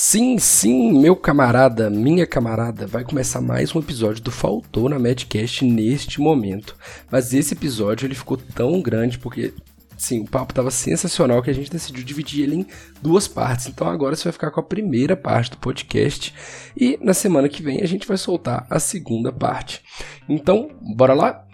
[0.00, 5.64] Sim, sim, meu camarada, minha camarada, vai começar mais um episódio do Faltou na Madcast
[5.64, 6.76] neste momento.
[7.10, 9.52] Mas esse episódio ele ficou tão grande porque
[9.96, 12.66] sim, o papo tava sensacional que a gente decidiu dividir ele em
[13.02, 13.66] duas partes.
[13.66, 16.32] Então agora você vai ficar com a primeira parte do podcast
[16.76, 19.82] e na semana que vem a gente vai soltar a segunda parte.
[20.28, 21.47] Então, bora lá?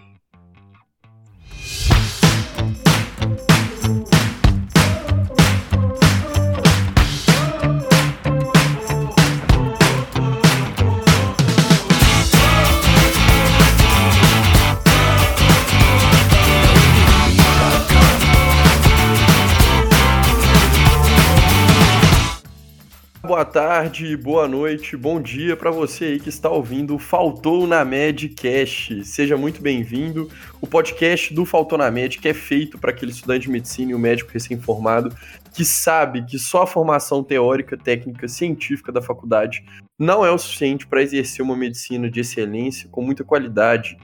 [23.35, 29.03] Boa tarde, boa noite, bom dia para você aí que está ouvindo Faltou na Medcast.
[29.03, 30.29] Seja muito bem-vindo.
[30.61, 33.93] O podcast do Faltou na Med, que é feito para aquele estudante de medicina e
[33.93, 35.13] o médico recém-formado
[35.53, 39.65] que sabe que só a formação teórica, técnica, científica da faculdade
[39.99, 43.97] não é o suficiente para exercer uma medicina de excelência com muita qualidade.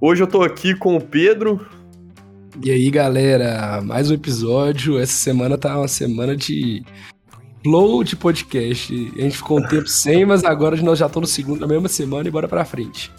[0.00, 1.66] Hoje eu estou aqui com o Pedro.
[2.64, 4.96] E aí, galera, mais um episódio.
[4.96, 6.84] Essa semana tá uma semana de
[7.62, 9.12] flow de podcast.
[9.16, 11.88] A gente ficou um tempo sem, mas agora nós já estamos no segundo, na mesma
[11.88, 13.12] semana e bora pra frente.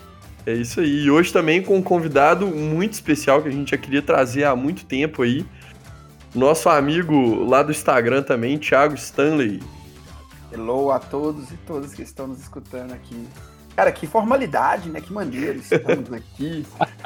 [0.46, 1.04] É isso aí.
[1.04, 4.56] E hoje também com um convidado muito especial que a gente já queria trazer há
[4.56, 5.46] muito tempo aí.
[6.34, 9.62] Nosso amigo lá do Instagram também, Thiago Stanley.
[10.52, 13.28] Hello a todos e todas que estão nos escutando aqui.
[13.76, 15.00] Cara, que formalidade, né?
[15.00, 16.66] Que maneiro estamos aqui.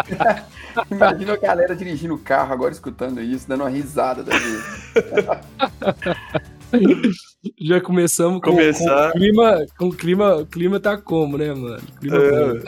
[0.90, 5.42] Imagina a galera dirigindo o carro agora escutando isso, dando uma risada da vida.
[7.62, 9.12] Já começamos com, Começar...
[9.12, 11.82] com clima, com clima, clima tá como, né, mano?
[12.04, 12.64] É,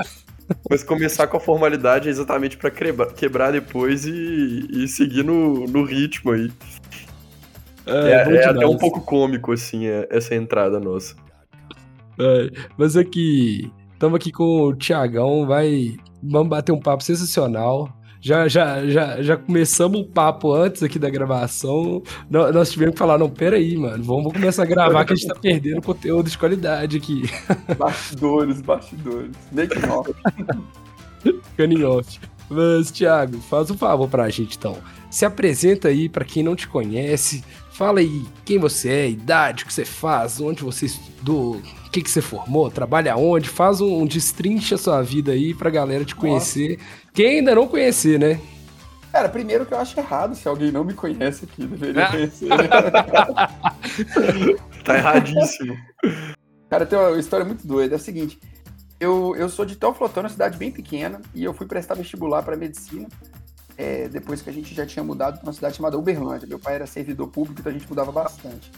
[0.70, 5.66] mas começar com a formalidade é exatamente para quebrar, quebrar depois e, e seguir no,
[5.66, 6.52] no ritmo aí.
[7.86, 11.16] É, é, é até um pouco cômico, assim, é, essa entrada nossa.
[12.20, 15.96] É, mas aqui, estamos aqui com o Tiagão, vai.
[16.22, 17.97] Vamos bater um papo sensacional.
[18.28, 22.04] Já, já, já, já começamos o papo antes aqui da gravação.
[22.30, 25.36] Nós tivemos que falar, não, peraí, mano, vamos começar a gravar que a gente tá
[25.36, 27.24] perdendo conteúdo de qualidade aqui.
[27.80, 29.32] Bastidores, bastidores.
[29.54, 30.14] Make off.
[31.56, 32.20] Canning off.
[32.50, 34.76] Mas, Thiago, faz um favor pra gente então.
[35.10, 37.46] Se apresenta aí para quem não te conhece.
[37.72, 42.02] Fala aí quem você é, idade, o que você faz, onde você estudou, o que,
[42.02, 43.48] que você formou, trabalha onde.
[43.48, 46.78] Faz um, um destrincha a sua vida aí pra galera te conhecer.
[46.78, 47.07] Nossa.
[47.18, 48.40] Quem ainda não conhecer, né?
[49.12, 52.12] Cara, primeiro que eu acho errado se alguém não me conhece aqui, deveria ah.
[52.12, 52.48] conhecer.
[54.86, 55.76] tá erradíssimo.
[56.70, 57.96] Cara, tem uma história muito doida.
[57.96, 58.40] É o seguinte,
[59.00, 62.56] eu, eu sou de Teoflotão, uma cidade bem pequena, e eu fui prestar vestibular para
[62.56, 63.08] medicina
[63.76, 66.48] é, depois que a gente já tinha mudado para uma cidade chamada Uberlândia.
[66.48, 68.72] Meu pai era servidor público, então a gente mudava bastante.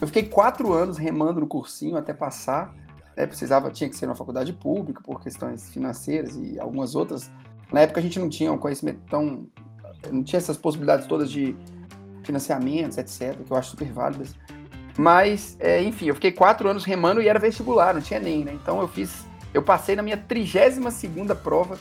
[0.00, 2.74] Eu fiquei quatro anos remando no cursinho até passar.
[3.14, 7.30] Né, precisava, tinha que ser uma faculdade pública por questões financeiras e algumas outras
[7.72, 9.46] na época a gente não tinha um conhecimento tão.
[10.10, 11.56] não tinha essas possibilidades todas de
[12.22, 14.34] financiamentos, etc., que eu acho super válidas.
[14.96, 18.52] Mas, é, enfim, eu fiquei quatro anos remando e era vestibular, não tinha nem, né?
[18.52, 19.24] Então eu fiz.
[19.54, 21.78] Eu passei na minha 32 segunda prova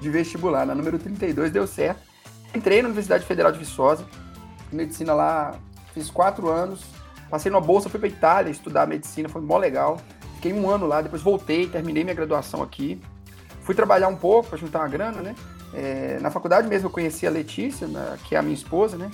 [0.00, 2.00] de vestibular, na número 32, deu certo.
[2.54, 4.04] Entrei na Universidade Federal de Viçosa,
[4.72, 5.54] medicina lá,
[5.94, 6.82] fiz quatro anos,
[7.28, 10.00] passei numa bolsa, fui para Itália estudar medicina, foi mó legal.
[10.36, 13.00] Fiquei um ano lá, depois voltei, terminei minha graduação aqui.
[13.70, 15.32] Fui trabalhar um pouco para juntar uma grana, né?
[15.72, 19.08] É, na faculdade mesmo eu conheci a Letícia, né, que é a minha esposa, né?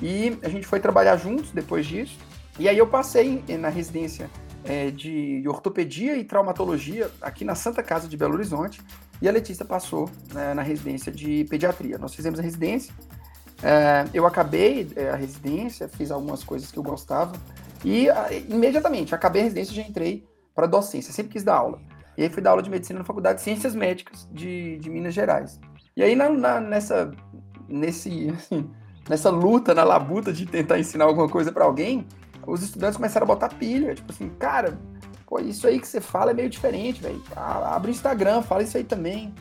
[0.00, 2.16] E a gente foi trabalhar juntos depois disso.
[2.58, 4.30] E aí eu passei na residência
[4.64, 8.80] é, de ortopedia e traumatologia aqui na Santa Casa de Belo Horizonte.
[9.20, 11.98] E a Letícia passou né, na residência de pediatria.
[11.98, 12.94] Nós fizemos a residência.
[13.62, 17.32] É, eu acabei é, a residência, fiz algumas coisas que eu gostava.
[17.84, 18.06] E
[18.48, 21.12] imediatamente, acabei a residência já entrei para docência.
[21.12, 21.78] Sempre quis dar aula.
[22.18, 25.14] E aí fui dar aula de medicina na Faculdade de Ciências Médicas de, de Minas
[25.14, 25.60] Gerais.
[25.96, 27.12] E aí na, na, nessa,
[27.68, 28.68] nesse, assim,
[29.08, 32.04] nessa luta, na labuta de tentar ensinar alguma coisa para alguém,
[32.44, 33.94] os estudantes começaram a botar pilha.
[33.94, 34.76] Tipo assim, cara,
[35.28, 37.22] pô, isso aí que você fala é meio diferente, velho.
[37.36, 39.32] Abre o Instagram, fala isso aí também.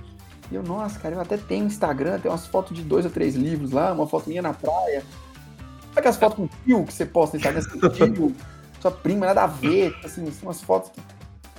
[0.51, 3.35] E eu, nossa, cara, eu até tenho Instagram, tem umas fotos de dois ou três
[3.35, 5.01] livros lá, uma foto minha na praia.
[5.01, 7.89] Sabe aquelas fotos com tio que você posta no Instagram?
[8.13, 8.35] Tio,
[8.79, 11.01] sua prima, nada a ver, assim, umas fotos que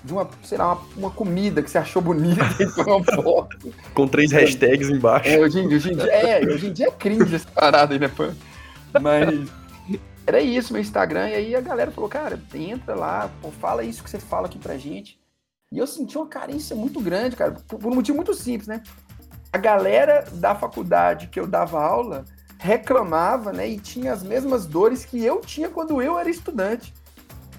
[0.02, 3.72] de uma, sei lá, uma, uma, comida que você achou bonita e uma foto.
[3.94, 5.28] Com três hashtags embaixo.
[5.28, 7.94] É, hoje em dia, hoje em dia, é, hoje em dia é cringe essa parada
[7.94, 8.28] aí, né, pô?
[9.00, 9.48] Mas
[10.28, 14.04] era isso, meu Instagram, e aí a galera falou, cara, entra lá, pô, fala isso
[14.04, 15.18] que você fala aqui pra gente.
[15.72, 18.82] E eu senti uma carência muito grande, cara, por, por um motivo muito simples, né?
[19.50, 22.26] A galera da faculdade que eu dava aula
[22.58, 26.92] reclamava, né, e tinha as mesmas dores que eu tinha quando eu era estudante.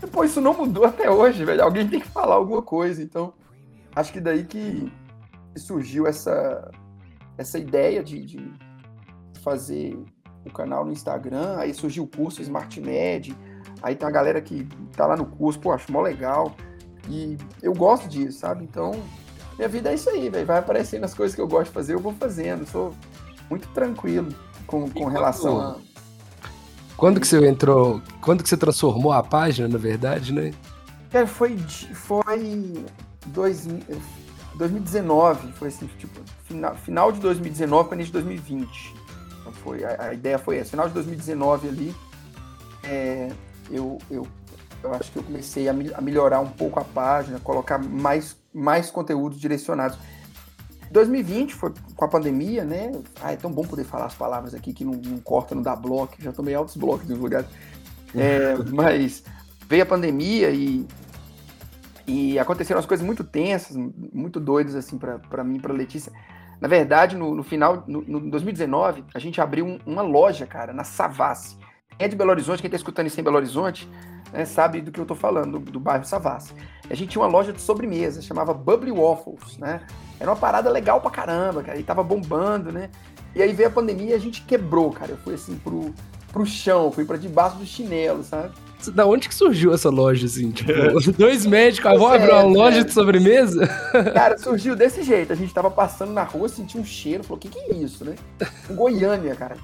[0.07, 1.63] Pô, isso não mudou até hoje, velho.
[1.63, 3.01] Alguém tem que falar alguma coisa.
[3.01, 3.34] Então,
[3.96, 4.92] acho que daí que
[5.56, 6.72] surgiu essa,
[7.38, 8.54] essa ideia de, de
[9.42, 9.98] fazer
[10.46, 11.57] o canal no Instagram.
[11.57, 13.36] Aí surgiu o curso Smart Med.
[13.81, 16.56] Aí tem uma galera que tá lá no curso, pô, acho mó legal.
[17.10, 18.63] E eu gosto disso, sabe?
[18.63, 18.92] Então,
[19.57, 20.45] minha vida é isso aí, velho.
[20.45, 22.66] Vai aparecendo as coisas que eu gosto de fazer, eu vou fazendo.
[22.66, 22.94] Sou
[23.50, 24.34] muito tranquilo
[24.68, 25.78] com, com relação a
[27.00, 28.01] quando que você entrou?
[28.22, 30.51] Quando que você transformou a página, na verdade, né?
[31.10, 32.86] Cara, foi, foi
[33.28, 33.68] dois,
[34.56, 38.94] 2019, foi assim, tipo, final, final de 2019 para início de 2020.
[39.40, 40.72] Então foi, a, a, ideia foi essa.
[40.72, 41.96] Final de 2019 ali,
[42.84, 43.31] é,
[43.72, 44.28] eu, eu,
[44.84, 48.92] eu acho que eu comecei a, a melhorar um pouco a página, colocar mais, mais
[48.92, 49.98] conteúdos direcionados.
[50.92, 52.92] 2020 foi com a pandemia, né?
[53.22, 55.76] Ah, é tão bom poder falar as palavras aqui que não, não corta, não dá
[55.76, 56.16] bloco.
[56.20, 57.46] Já tomei altos blocos em lugar.
[58.16, 59.24] É, mas
[59.68, 60.86] veio a pandemia e,
[62.08, 66.12] e aconteceram as coisas muito tensas, muito doidas, assim, para mim e pra Letícia.
[66.60, 70.74] Na verdade, no, no final, no, no, 2019, a gente abriu um, uma loja, cara,
[70.74, 71.58] na Savassi.
[72.00, 73.88] É de Belo Horizonte, quem tá escutando isso em Belo Horizonte,
[74.31, 76.54] né, sabe do que eu tô falando, do, do bairro Savassi.
[76.90, 79.81] A gente tinha uma loja de sobremesa, chamava Bubbly Waffles, né?
[80.19, 81.78] Era uma parada legal pra caramba, cara.
[81.78, 82.90] E tava bombando, né?
[83.36, 85.12] E aí veio a pandemia e a gente quebrou, cara.
[85.12, 85.94] Eu fui assim pro,
[86.31, 88.54] pro chão, fui para debaixo do chinelo, sabe?
[88.94, 90.52] Da onde que surgiu essa loja, assim?
[90.52, 90.72] Tipo,
[91.18, 93.68] dois médicos, ah, vou abrir uma loja de sobremesa?
[94.13, 95.34] Cara, surgiu desse jeito.
[95.34, 98.06] A gente tava passando na rua, sentiu um cheiro, falou, o que que é isso,
[98.06, 98.16] né?
[98.69, 99.57] Um Goiânia, cara.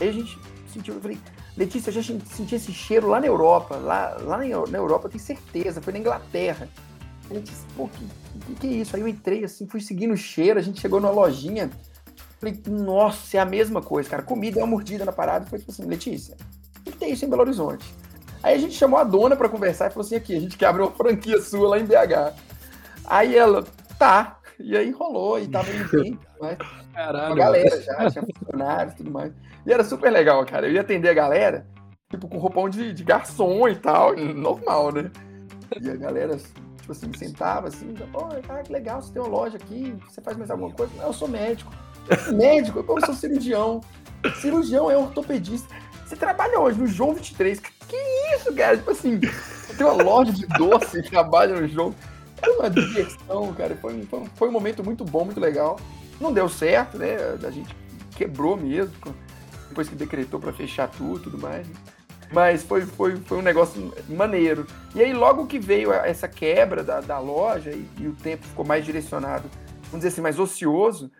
[0.00, 0.38] Aí a gente
[0.72, 1.18] sentiu, eu falei,
[1.56, 3.76] Letícia, eu já senti esse cheiro lá na Europa.
[3.76, 5.82] Lá, lá na Europa, eu tenho certeza.
[5.82, 6.68] Foi na Inglaterra.
[7.30, 8.06] A gente disse, pô, que,
[8.46, 8.96] que, que é isso?
[8.96, 11.70] Aí eu entrei assim, fui seguindo o cheiro, a gente chegou numa lojinha.
[12.40, 14.22] Falei, nossa, é a mesma coisa, cara.
[14.22, 15.46] Comida é uma mordida na parada.
[15.46, 16.36] Foi tipo assim, Letícia,
[16.78, 17.94] o que tem isso em Belo Horizonte?
[18.42, 20.66] Aí a gente chamou a dona para conversar e falou assim: aqui, a gente quer
[20.66, 22.34] abrir uma franquia sua lá em BH.
[23.04, 23.64] Aí ela,
[23.98, 24.38] tá.
[24.58, 26.58] E aí rolou, e tava indo bem, mas
[26.92, 27.32] Caralho.
[27.32, 29.32] a galera já, tinha funcionários e tudo mais.
[29.66, 30.66] E era super legal, cara.
[30.66, 31.66] Eu ia atender a galera,
[32.10, 35.10] tipo, com roupão de, de garçom e tal, normal, né?
[35.80, 36.36] E a galera
[36.82, 40.36] tipo assim, sentava assim, pô, cara, que legal, você tem uma loja aqui, você faz
[40.36, 40.92] mais alguma coisa?
[40.96, 41.72] Não, eu sou médico.
[42.34, 42.84] médico?
[42.86, 43.80] Eu sou cirurgião.
[44.40, 45.72] Cirurgião é ortopedista.
[46.04, 47.60] Você trabalha hoje no João 23.
[47.60, 47.96] Que
[48.36, 48.76] isso, cara?
[48.76, 49.18] Tipo assim,
[49.76, 51.94] tem uma loja de doce e trabalha no João.
[52.42, 53.76] É uma diversão, cara.
[53.76, 55.78] Foi, foi, foi um momento muito bom, muito legal.
[56.20, 57.16] Não deu certo, né?
[57.46, 57.74] A gente
[58.16, 58.92] quebrou mesmo,
[59.68, 61.66] depois que decretou para fechar tudo e tudo mais.
[62.32, 64.66] Mas foi, foi, foi um negócio maneiro.
[64.94, 68.64] E aí, logo que veio essa quebra da, da loja e, e o tempo ficou
[68.64, 69.48] mais direcionado,
[69.84, 71.10] vamos dizer assim, mais ocioso,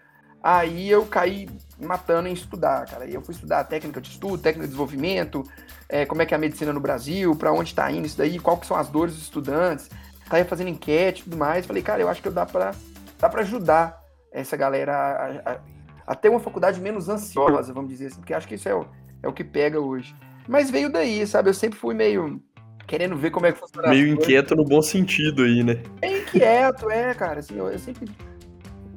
[0.42, 1.48] aí eu caí
[1.78, 3.06] matando em estudar, cara.
[3.06, 5.44] E eu fui estudar técnica de estudo, técnica de desenvolvimento,
[5.88, 8.38] é, como é que é a medicina no Brasil, para onde está indo isso daí,
[8.38, 9.90] que são as dores dos estudantes.
[10.28, 11.66] Caí fazendo enquete e tudo mais.
[11.66, 12.72] Falei, cara, eu acho que dá para
[13.19, 14.00] dá pra ajudar
[14.32, 15.60] essa galera a, a,
[16.08, 18.86] a, ter uma faculdade menos ansiosa, vamos dizer assim, porque acho que isso é o,
[19.22, 20.14] é o que pega hoje.
[20.48, 21.50] Mas veio daí, sabe?
[21.50, 22.42] Eu sempre fui meio
[22.86, 23.88] querendo ver como é que funciona.
[23.88, 25.82] Meio inquieto no bom sentido aí, né?
[26.00, 27.40] É inquieto, é, cara.
[27.40, 28.10] Assim, eu, eu, sempre.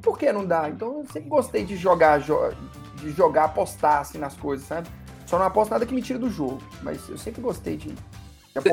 [0.02, 0.70] Por que não dá?
[0.70, 4.88] Então eu sempre gostei de jogar, de jogar, apostar assim nas coisas, sabe?
[5.26, 6.62] Só não aposto nada que me tire do jogo.
[6.82, 7.94] Mas eu sempre gostei de.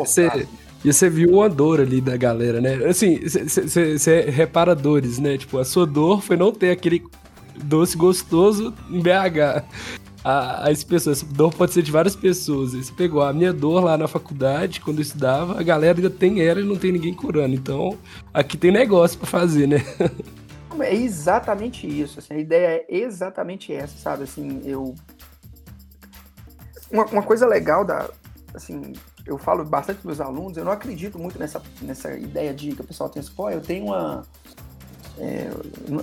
[0.07, 0.47] Cê,
[0.85, 2.75] e você viu uma dor ali da galera, né?
[2.87, 5.39] Assim, você repara dores, né?
[5.39, 7.05] Tipo, a sua dor foi não ter aquele
[7.65, 9.65] doce gostoso em BH
[10.25, 11.19] a, as pessoas.
[11.19, 12.73] Essa dor pode ser de várias pessoas.
[12.73, 16.41] Você pegou a minha dor lá na faculdade, quando eu estudava, a galera ainda tem
[16.41, 17.55] ela e não tem ninguém curando.
[17.55, 17.99] Então,
[18.33, 19.79] aqui tem negócio para fazer, né?
[20.81, 22.19] É exatamente isso.
[22.19, 24.25] Assim, a ideia é exatamente essa, sabe?
[24.25, 24.95] Assim, eu.
[26.91, 28.09] Uma, uma coisa legal da.
[28.55, 28.95] Assim,
[29.27, 32.81] eu falo bastante com meus alunos, eu não acredito muito nessa, nessa ideia de que
[32.81, 34.23] o pessoal tem assim, eu tenho uma
[35.19, 35.51] é,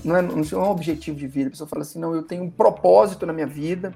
[0.04, 1.48] não, é, não é um objetivo de vida.
[1.48, 3.94] A pessoa fala assim: não, eu tenho um propósito na minha vida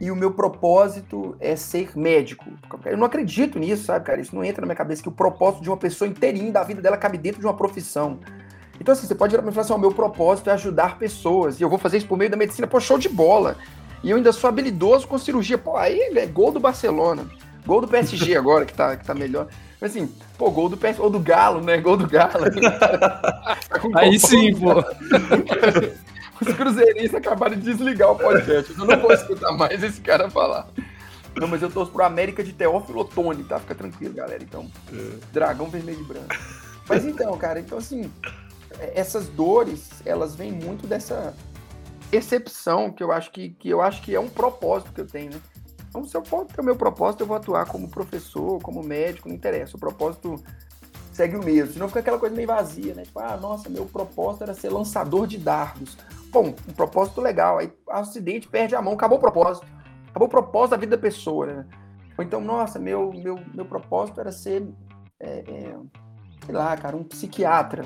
[0.00, 2.44] e o meu propósito é ser médico.
[2.84, 4.20] Eu não acredito nisso, sabe, cara?
[4.20, 6.80] Isso não entra na minha cabeça que o propósito de uma pessoa inteirinha da vida
[6.80, 8.20] dela cabe dentro de uma profissão.
[8.80, 10.98] Então, assim, você pode virar pra mim e falar assim: o meu propósito é ajudar
[10.98, 12.66] pessoas e eu vou fazer isso por meio da medicina.
[12.66, 13.56] Pô, show de bola.
[14.04, 15.58] E eu ainda sou habilidoso com cirurgia.
[15.58, 17.26] Pô, aí é gol do Barcelona.
[17.68, 19.46] Gol do PSG agora, que tá, que tá melhor.
[19.78, 21.76] Mas assim, pô, gol do PS, ou do Galo, né?
[21.76, 22.44] Gol do Galo.
[23.94, 24.82] Aí sim, pô.
[26.40, 28.72] Os cruzeirenses acabaram de desligar o podcast.
[28.72, 30.66] Eu não vou escutar mais esse cara falar.
[31.36, 33.60] Não, mas eu torço pro América de Teófilo Otoni, tá?
[33.60, 34.42] Fica tranquilo, galera.
[34.42, 35.18] Então, é.
[35.30, 36.34] dragão vermelho e branco.
[36.88, 38.10] Mas então, cara, então assim,
[38.94, 41.34] essas dores, elas vêm muito dessa
[42.10, 45.32] percepção que eu acho que, que eu acho que é um propósito que eu tenho,
[45.32, 45.40] né?
[45.88, 49.28] Então, se eu for ter o meu propósito, eu vou atuar como professor, como médico,
[49.28, 49.76] não interessa.
[49.76, 50.42] O propósito
[51.12, 51.72] segue o mesmo.
[51.72, 53.02] Senão fica aquela coisa meio vazia, né?
[53.02, 55.96] Tipo, ah, nossa, meu propósito era ser lançador de dardos.
[56.30, 57.58] Bom, um propósito legal.
[57.58, 59.66] Aí, acidente, perde a mão, acabou o propósito.
[60.10, 61.66] Acabou o propósito da vida da pessoa, né?
[62.16, 64.68] Ou então, nossa, meu, meu, meu propósito era ser,
[65.20, 65.76] é, é,
[66.44, 67.84] sei lá, cara, um psiquiatra.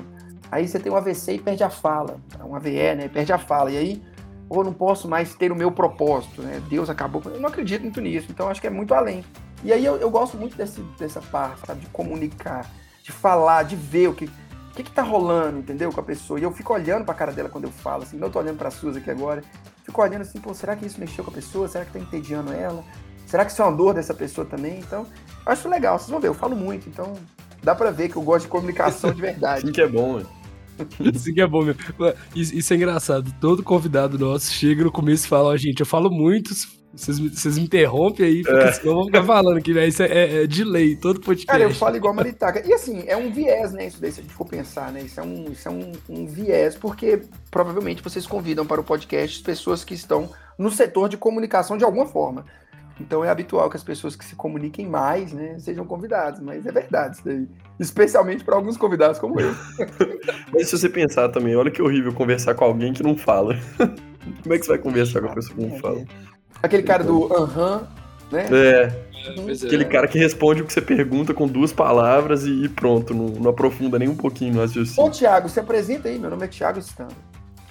[0.51, 2.19] Aí você tem um AVC e perde a fala.
[2.43, 3.07] Um AVE, né?
[3.07, 3.71] Perde a fala.
[3.71, 4.03] E aí,
[4.49, 6.61] ou não posso mais ter o meu propósito, né?
[6.69, 7.21] Deus acabou.
[7.25, 9.23] Eu não acredito muito nisso, então acho que é muito além.
[9.63, 11.81] E aí eu, eu gosto muito desse, dessa parte, sabe?
[11.81, 12.69] De comunicar,
[13.01, 15.91] de falar, de ver o que, o que, que tá rolando, entendeu?
[15.91, 16.39] Com a pessoa.
[16.39, 18.69] E eu fico olhando pra cara dela quando eu falo, assim, não tô olhando pra
[18.69, 19.41] Suzy aqui agora.
[19.83, 21.67] Fico olhando assim, pô, será que isso mexeu com a pessoa?
[21.67, 22.83] Será que tá entediando ela?
[23.25, 24.79] Será que isso é uma dor dessa pessoa também?
[24.79, 25.07] Então,
[25.45, 27.13] eu acho legal, vocês vão ver, eu falo muito, então
[27.63, 29.65] dá pra ver que eu gosto de comunicação de verdade.
[29.65, 30.42] Sim que é bom, mano.
[31.13, 31.75] Isso que é bom, meu.
[32.35, 33.33] Isso é engraçado.
[33.39, 36.53] Todo convidado nosso chega no começo e fala, ó, oh, gente, eu falo muito,
[36.93, 38.71] vocês me, vocês me interrompem aí, porque é.
[38.71, 39.87] senão eu vou ficar falando aqui, né?
[39.87, 41.47] Isso é, é, é, de lei, todo podcast.
[41.47, 42.67] Cara, eu falo igual a Maritaca.
[42.67, 43.87] E assim, é um viés, né?
[43.87, 45.01] Isso daí, se a gente for pensar, né?
[45.01, 49.41] Isso é um, isso é um, um viés, porque provavelmente vocês convidam para o podcast
[49.41, 52.45] pessoas que estão no setor de comunicação de alguma forma.
[52.99, 56.71] Então é habitual que as pessoas que se comuniquem mais, né, sejam convidadas, mas é
[56.71, 57.47] verdade isso daí.
[57.79, 59.53] Especialmente para alguns convidados como eu.
[60.53, 63.57] mas se você pensar também, olha que horrível conversar com alguém que não fala.
[64.41, 66.05] Como é que você vai conversar com a pessoa que não fala?
[66.61, 67.87] Aquele cara do aham, uh -huh,
[68.31, 68.47] né?
[68.51, 69.13] É.
[69.37, 69.51] Uhum.
[69.51, 73.49] Aquele cara que responde o que você pergunta com duas palavras e pronto, não, não
[73.49, 75.03] aprofunda nem um pouquinho no raciocínio.
[75.03, 77.11] Ô, Thiago, se apresenta aí, meu nome é Thiago Stano.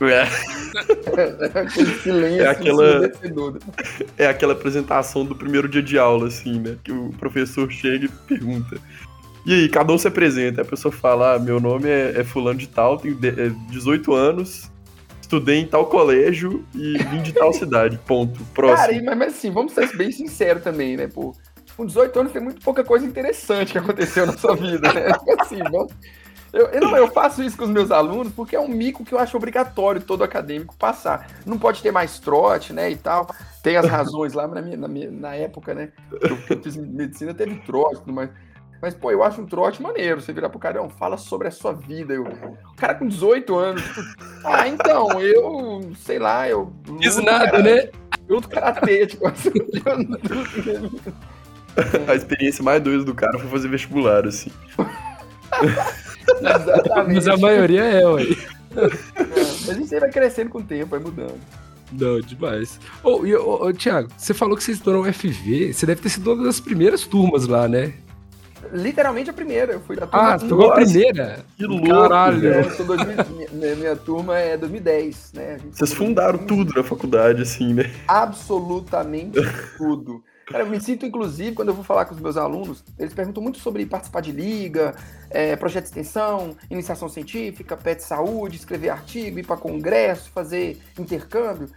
[0.00, 0.22] É.
[1.58, 3.12] Aquele silêncio é aquela,
[4.18, 6.76] é aquela apresentação do primeiro dia de aula, assim, né?
[6.82, 8.78] Que o professor chega e pergunta.
[9.44, 10.62] E aí, cada um se apresenta.
[10.62, 14.70] A pessoa fala: ah, meu nome é, é Fulano de Tal, tenho 18 é, anos,
[15.20, 17.98] estudei em tal colégio e vim de tal cidade.
[18.06, 18.44] Ponto.
[18.54, 18.88] Próximo.
[18.88, 21.34] Cara, mas, mas assim, vamos ser bem sinceros também, né, pô?
[21.76, 25.06] Com 18 anos tem muito pouca coisa interessante que aconteceu na sua vida, né?
[25.40, 25.92] assim, vamos
[26.52, 29.14] eu, eu, não, eu faço isso com os meus alunos porque é um mico que
[29.14, 31.26] eu acho obrigatório todo acadêmico passar.
[31.46, 33.26] Não pode ter mais trote, né, e tal.
[33.62, 37.32] Tem as razões lá, na, minha, na, minha, na época, né, eu, eu fiz medicina,
[37.32, 38.28] teve trote, mas...
[38.82, 40.20] Mas, pô, eu acho um trote maneiro.
[40.20, 42.14] Você virar pro cara, não, fala sobre a sua vida.
[42.14, 43.82] Eu, o cara com 18 anos.
[44.44, 46.72] ah, então, eu, sei lá, eu.
[47.00, 47.88] Fiz nada, cara, né?
[48.28, 49.52] Luto karatê, tipo, assim,
[52.08, 54.50] A experiência mais doida do cara foi fazer vestibular, assim.
[56.40, 57.14] Exatamente.
[57.14, 58.22] Mas a maioria é, ué.
[58.22, 61.38] É, mas a gente vai crescendo com o tempo, vai mudando.
[61.92, 62.80] Não, demais.
[63.04, 66.08] Ô, oh, oh, oh, Thiago, você falou que você estudou no FV, você deve ter
[66.08, 67.92] sido uma das primeiras turmas lá, né?
[68.72, 70.34] Literalmente a primeira, eu fui da turma.
[70.34, 71.44] Ah, pegou a primeira?
[71.56, 71.86] Que louco!
[71.88, 72.42] Caralho!
[72.42, 73.16] Eu sou 2000,
[73.52, 75.58] minha, minha, turma é 2010, né?
[75.70, 77.92] Vocês fundaram tudo na faculdade, assim, né?
[78.08, 79.38] Absolutamente
[79.76, 80.24] tudo.
[80.46, 83.42] Cara, eu me sinto, inclusive, quando eu vou falar com os meus alunos, eles perguntam
[83.42, 84.94] muito sobre participar de liga,
[85.30, 91.68] é, projeto de extensão, iniciação científica, pet saúde, escrever artigo, ir para congresso, fazer intercâmbio.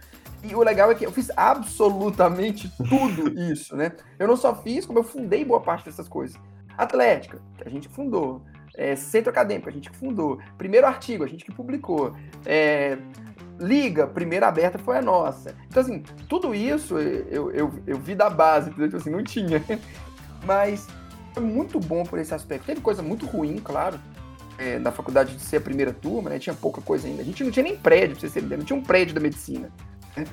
[0.42, 3.92] E o legal é que eu fiz absolutamente tudo isso, né?
[4.18, 6.36] Eu não só fiz, como eu fundei boa parte dessas coisas.
[6.76, 8.42] Atlética, a gente fundou.
[8.76, 10.38] É, centro acadêmico, a gente que fundou.
[10.58, 12.14] Primeiro artigo, a gente que publicou.
[12.44, 12.98] É,
[13.58, 15.54] liga, primeira aberta foi a nossa.
[15.66, 19.62] Então, assim, tudo isso eu, eu, eu vi da base, tipo assim, não tinha.
[20.44, 20.86] Mas
[21.32, 22.66] foi muito bom por esse aspecto.
[22.66, 23.98] Teve coisa muito ruim, claro,
[24.58, 26.38] é, na faculdade de ser a primeira turma, né?
[26.38, 27.22] Tinha pouca coisa ainda.
[27.22, 29.70] A gente não tinha nem prédio, pra vocês terem não tinha um prédio da medicina.
[30.16, 30.24] Né?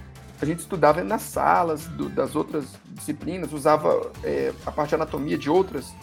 [0.41, 5.37] A gente estudava nas salas do, das outras disciplinas, usava é, a parte de anatomia
[5.37, 5.93] de outras,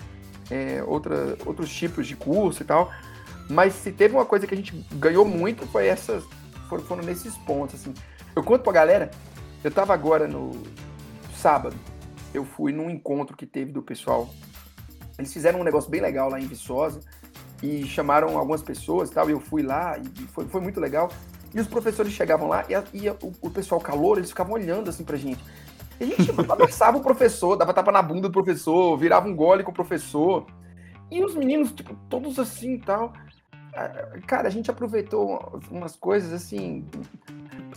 [0.51, 2.91] é, outra, outros tipos de curso e tal.
[3.49, 6.25] Mas se teve uma coisa que a gente ganhou muito foi essas
[6.69, 7.93] foram, foram nesses pontos, assim.
[8.35, 9.11] Eu conto pra galera,
[9.63, 10.53] eu tava agora no
[11.37, 11.77] sábado,
[12.33, 14.33] eu fui num encontro que teve do pessoal.
[15.19, 17.01] Eles fizeram um negócio bem legal lá em Viçosa
[17.63, 21.11] e chamaram algumas pessoas e tal, e eu fui lá e foi, foi muito legal.
[21.53, 24.89] E os professores chegavam lá e, a, e o, o, pessoal calor, eles ficavam olhando
[24.89, 25.43] assim pra gente.
[26.01, 29.71] A gente abraçava o professor, dava tapa na bunda do professor, virava um gole com
[29.71, 30.47] o professor.
[31.11, 33.13] E os meninos, tipo, todos assim e tal.
[34.27, 36.87] Cara, a gente aproveitou umas coisas assim.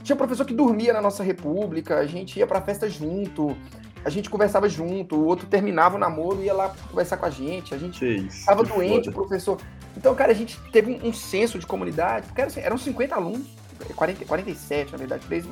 [0.03, 3.56] Tinha professor que dormia na nossa república, a gente ia pra festa junto,
[4.03, 7.30] a gente conversava junto, o outro terminava o namoro e ia lá conversar com a
[7.30, 9.10] gente, a gente isso, tava doente, foda.
[9.12, 9.58] o professor.
[9.96, 13.48] Então, cara, a gente teve um, senso de comunidade, porque assim, eram 50 alunos,
[13.96, 15.46] 40, 47, na verdade, três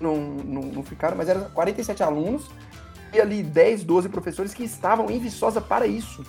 [0.00, 2.48] não, não, não ficaram, mas eram 47 alunos
[3.12, 6.24] e ali 10, 12 professores que estavam em Viçosa para isso.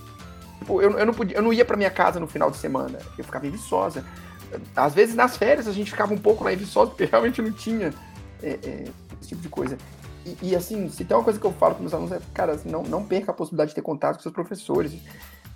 [0.60, 3.00] Tipo, eu, eu, não podia, eu não ia pra minha casa no final de semana.
[3.18, 4.06] Eu ficava em Viçosa.
[4.76, 7.52] Às vezes, nas férias, a gente ficava um pouco lá em Viçosa, porque realmente não
[7.52, 7.94] tinha
[8.44, 8.86] é, é,
[9.20, 9.78] esse tipo de coisa.
[10.26, 12.60] E, e, assim, se tem uma coisa que eu falo para meus alunos é, cara,
[12.66, 14.94] não, não perca a possibilidade de ter contato com seus professores.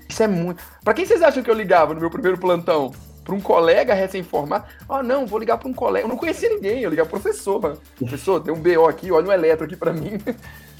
[0.07, 0.63] Isso é muito.
[0.83, 2.91] Para quem vocês acham que eu ligava no meu primeiro plantão?
[3.25, 4.65] Para um colega recém-formado?
[4.87, 6.05] Ah, não, vou ligar para um colega.
[6.05, 7.59] Eu não conhecia ninguém, eu ligava pro professor.
[7.59, 7.81] Mano.
[7.97, 10.11] Professor, tem um BO aqui, olha um eletro aqui para mim.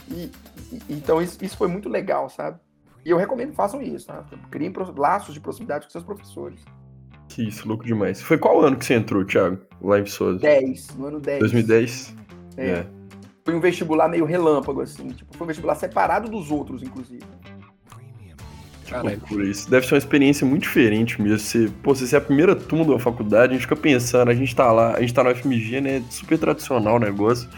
[0.07, 0.31] E,
[0.71, 2.59] e, então isso, isso foi muito legal, sabe?
[3.03, 4.23] E eu recomendo que façam isso, tá?
[4.51, 6.63] Criem laços de proximidade com seus professores.
[7.27, 8.21] Que isso, louco demais.
[8.21, 9.59] Foi qual ano que você entrou, Thiago?
[9.81, 10.39] Lá em Souza?
[10.39, 11.39] 10, no ano 10.
[11.39, 12.15] 2010?
[12.57, 12.69] É.
[12.69, 12.87] é.
[13.43, 15.09] Foi um vestibular meio relâmpago, assim.
[15.09, 17.23] Tipo, foi um vestibular separado dos outros, inclusive.
[18.89, 19.69] Caralho, por isso.
[19.69, 21.39] Deve ser uma experiência muito diferente mesmo.
[21.39, 24.55] Você, pô, você é a primeira turma da faculdade, a gente fica pensando, a gente
[24.55, 26.03] tá lá, a gente tá no FMG, né?
[26.09, 27.49] Super tradicional o negócio.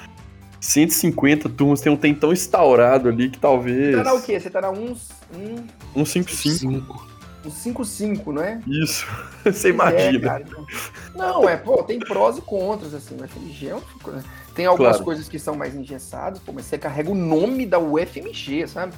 [0.60, 3.96] 150 turmas, tem um tem tão instaurado ali que talvez.
[3.96, 4.40] Você tá na o quê?
[4.40, 4.96] Você tá na 1.
[5.96, 7.08] 155.
[7.44, 8.60] 155, não é?
[8.68, 9.08] Isso.
[9.46, 10.38] Você imagina.
[10.38, 10.66] É, então...
[11.16, 13.16] Não, é, pô, tem prós e contras, assim.
[13.16, 13.82] O FMG é um...
[14.54, 15.06] Tem algumas claro.
[15.06, 18.94] coisas que são mais engessadas, pô, mas você carrega o nome da UFMG, sabe?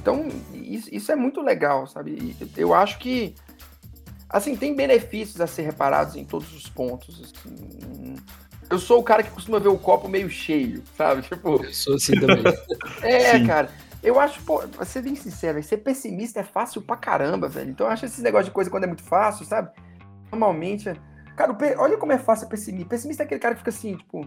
[0.00, 2.34] Então, isso, isso é muito legal, sabe?
[2.56, 3.34] Eu acho que,
[4.28, 7.22] assim, tem benefícios a ser reparados em todos os pontos.
[7.22, 8.16] Assim.
[8.70, 11.22] Eu sou o cara que costuma ver o copo meio cheio, sabe?
[11.22, 11.62] Tipo.
[11.62, 12.42] Eu sou assim também.
[13.02, 13.46] é, Sim.
[13.46, 13.70] cara.
[14.02, 17.70] Eu acho, pô, pra ser bem sincero, ser pessimista é fácil pra caramba, velho.
[17.70, 19.70] Então eu acho esse negócio de coisa quando é muito fácil, sabe?
[20.30, 20.90] Normalmente.
[21.36, 22.88] Cara, olha como é fácil ser pessimista.
[22.88, 24.26] Pessimista é aquele cara que fica assim, tipo,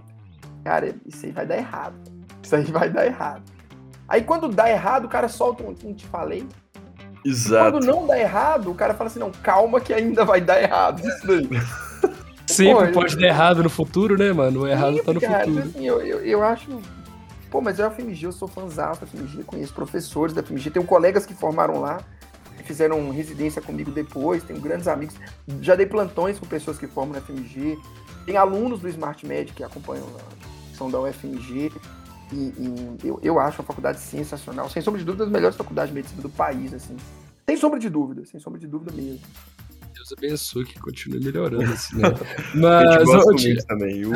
[0.63, 1.95] cara, isso aí vai dar errado.
[2.43, 3.52] Isso aí vai dar errado.
[4.07, 6.47] Aí quando dá errado, o cara solta um, um te falei.
[7.25, 7.69] Exato.
[7.69, 10.61] E quando não dá errado, o cara fala assim, não, calma que ainda vai dar
[10.61, 10.99] errado.
[10.99, 11.49] Isso daí.
[12.45, 13.21] Sempre Pô, pode eu...
[13.21, 14.61] dar errado no futuro, né, mano?
[14.61, 15.59] O errado Sim, tá no cara, futuro.
[15.65, 16.81] Assim, eu, eu, eu, acho.
[17.49, 20.85] Pô, mas eu a FMG, eu sou fãzão da FMG, conheço professores da FMG, tenho
[20.85, 22.01] colegas que formaram lá,
[22.63, 25.15] fizeram residência comigo depois, tenho grandes amigos.
[25.61, 27.77] Já dei plantões com pessoas que formam na FMG.
[28.25, 30.05] Tem alunos do Smart Med que acompanham,
[30.77, 31.71] são da UFMG.
[32.33, 32.53] E,
[33.03, 34.69] e eu, eu acho a faculdade sensacional.
[34.69, 36.97] Sem sombra de dúvida, das melhores faculdades de medicina do país, assim.
[37.47, 39.21] Sem sombra de dúvida, sem sombra de dúvida mesmo.
[39.93, 42.09] Deus abençoe que continue melhorando assim, né?
[42.55, 43.55] Mas eu te...
[43.67, 44.03] também.
[44.05, 44.11] O,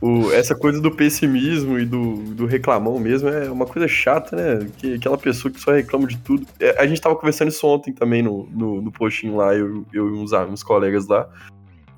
[0.00, 4.70] o, essa coisa do pessimismo e do, do reclamão mesmo é uma coisa chata, né?
[4.78, 6.46] Que, aquela pessoa que só reclama de tudo.
[6.58, 10.08] É, a gente tava conversando isso ontem também no, no, no postinho lá, eu, eu
[10.08, 11.28] e uns, uns colegas lá.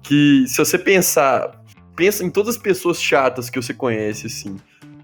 [0.03, 1.63] Que se você pensar,
[1.95, 4.57] pensa em todas as pessoas chatas que você conhece, assim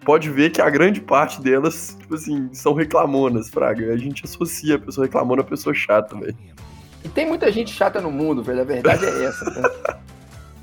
[0.04, 3.92] pode ver que a grande parte delas, tipo assim, são reclamonas, Fraga.
[3.92, 6.36] A gente associa a pessoa reclamona a pessoa chata, velho.
[7.04, 8.60] E tem muita gente chata no mundo, velho.
[8.60, 9.44] A verdade é essa.
[9.50, 9.62] Né?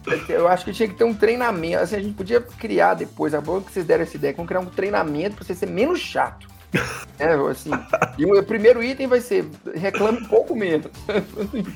[0.30, 1.84] Eu acho que tinha que ter um treinamento.
[1.84, 4.62] Assim, a gente podia criar depois, a boa que vocês deram essa ideia, vamos criar
[4.62, 6.48] um treinamento para você ser menos chato.
[7.22, 7.70] É, assim,
[8.18, 9.44] e o primeiro item vai ser
[9.76, 10.88] reclame um pouco menos.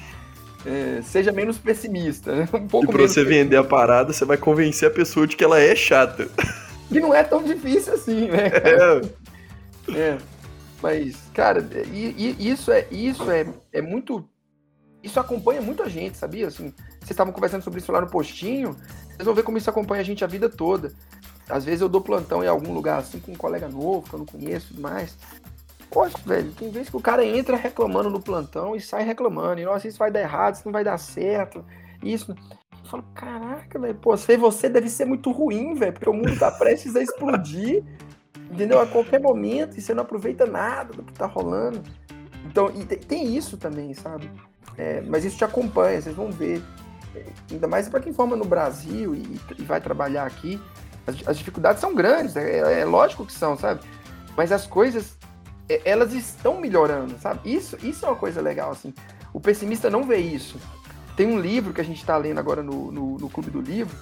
[0.65, 2.33] É, seja menos pessimista.
[2.33, 2.47] Né?
[2.53, 5.43] Um pouco e pra você vender a parada, você vai convencer a pessoa de que
[5.43, 6.29] ela é chata
[6.93, 8.47] que não é tão difícil assim, né?
[9.89, 9.99] É.
[9.99, 10.17] é.
[10.81, 14.27] Mas, cara, e, e, isso é isso é, é muito.
[15.01, 16.47] Isso acompanha muita gente, sabia?
[16.47, 18.77] Assim, vocês estavam conversando sobre isso lá no postinho,
[19.07, 20.93] vocês vão ver como isso acompanha a gente a vida toda.
[21.49, 24.19] Às vezes eu dou plantão em algum lugar assim com um colega novo que eu
[24.19, 25.17] não conheço e tudo mais.
[25.89, 29.61] Poxa, velho, tem vezes que o cara entra reclamando no plantão e sai reclamando.
[29.61, 31.63] E, nossa, isso vai dar errado, isso não vai dar certo.
[32.01, 32.35] Isso.
[32.93, 36.51] Falo, caraca, velho, pô, ser você deve ser muito ruim, velho, porque o mundo tá
[36.51, 37.83] prestes a explodir,
[38.51, 38.79] entendeu?
[38.79, 41.81] A qualquer momento, e você não aproveita nada do que tá rolando.
[42.45, 42.69] Então,
[43.07, 44.29] tem isso também, sabe?
[44.77, 46.61] É, mas isso te acompanha, vocês vão ver.
[47.15, 50.61] É, ainda mais para quem forma no Brasil e, e vai trabalhar aqui,
[51.07, 53.81] as, as dificuldades são grandes, é, é, lógico que são, sabe?
[54.37, 55.17] Mas as coisas,
[55.67, 57.39] é, elas estão melhorando, sabe?
[57.51, 58.93] Isso, isso é uma coisa legal, assim.
[59.33, 60.59] O pessimista não vê isso.
[61.15, 63.95] Tem um livro que a gente está lendo agora no, no, no, Clube do Livro.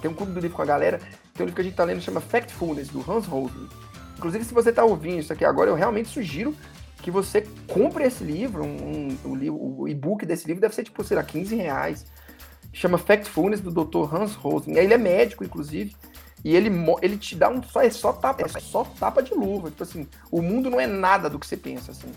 [0.00, 0.98] Tem um Clube do Livro com a galera.
[1.32, 3.68] Tem um livro que a gente está lendo que chama Factfulness, do Hans Rosling.
[4.16, 6.54] Inclusive, se você está ouvindo isso aqui agora, eu realmente sugiro
[7.02, 8.64] que você compre esse livro.
[8.64, 12.06] Um, um, um, o e-book desse livro deve ser, tipo, sei lá, 15 reais.
[12.72, 14.14] Chama Factfulness, do Dr.
[14.14, 14.76] Hans Rosling.
[14.76, 15.94] Ele é médico, inclusive.
[16.44, 19.70] E ele, ele te dá um só, é só tapa, é só tapa de luva.
[19.70, 22.10] Tipo assim, o mundo não é nada do que você pensa, assim.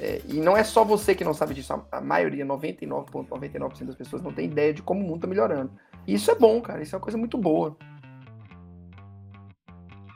[0.00, 3.96] É, e não é só você que não sabe disso, a, maioria, 99,99% ,99 das
[3.96, 5.70] pessoas não tem ideia de como o mundo está melhorando.
[6.06, 7.76] E isso é bom, cara, isso é uma coisa muito boa.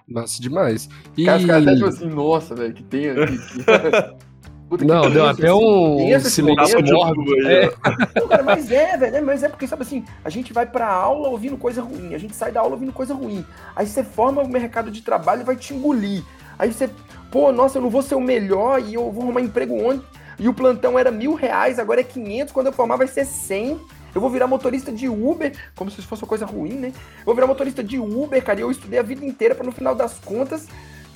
[0.07, 0.89] Massa demais.
[1.17, 1.25] E...
[1.25, 3.39] Cara, os caras até assim, nossa, velho, que tem aqui.
[4.73, 7.47] Puta, não, deu até assim, um silêncio mórbido.
[7.47, 7.71] É.
[8.19, 10.91] Não, cara, mas é, velho, né, mas é porque, sabe assim, a gente vai pra
[10.91, 13.45] aula ouvindo coisa ruim, a gente sai da aula ouvindo coisa ruim.
[13.77, 16.25] Aí você forma o mercado de trabalho e vai te engolir.
[16.59, 16.89] Aí você
[17.33, 20.05] Pô, nossa, eu não vou ser o melhor e eu vou arrumar emprego onde?
[20.39, 23.81] E o plantão era mil reais, agora é 500, quando eu formar vai ser 100.
[24.15, 26.89] Eu vou virar motorista de Uber, como se isso fosse uma coisa ruim, né?
[27.21, 29.73] Eu vou virar motorista de Uber, cara, e eu estudei a vida inteira para no
[29.73, 30.69] final das contas,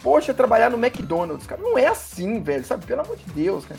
[0.02, 1.60] poxa, trabalhar no McDonald's, cara.
[1.60, 2.86] Não é assim, velho, sabe?
[2.86, 3.78] Pelo amor de Deus, cara.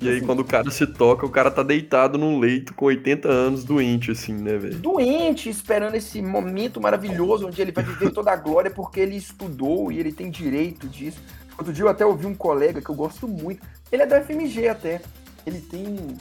[0.00, 2.86] E aí, assim, quando o cara se toca, o cara tá deitado num leito com
[2.86, 4.78] 80 anos, doente, assim, né, velho?
[4.78, 9.92] Doente, esperando esse momento maravilhoso onde ele vai viver toda a glória porque ele estudou
[9.92, 11.20] e ele tem direito disso.
[11.58, 13.60] Outro dia eu até ouvi um colega que eu gosto muito.
[13.90, 15.02] Ele é da FMG até.
[15.44, 16.16] Ele tem um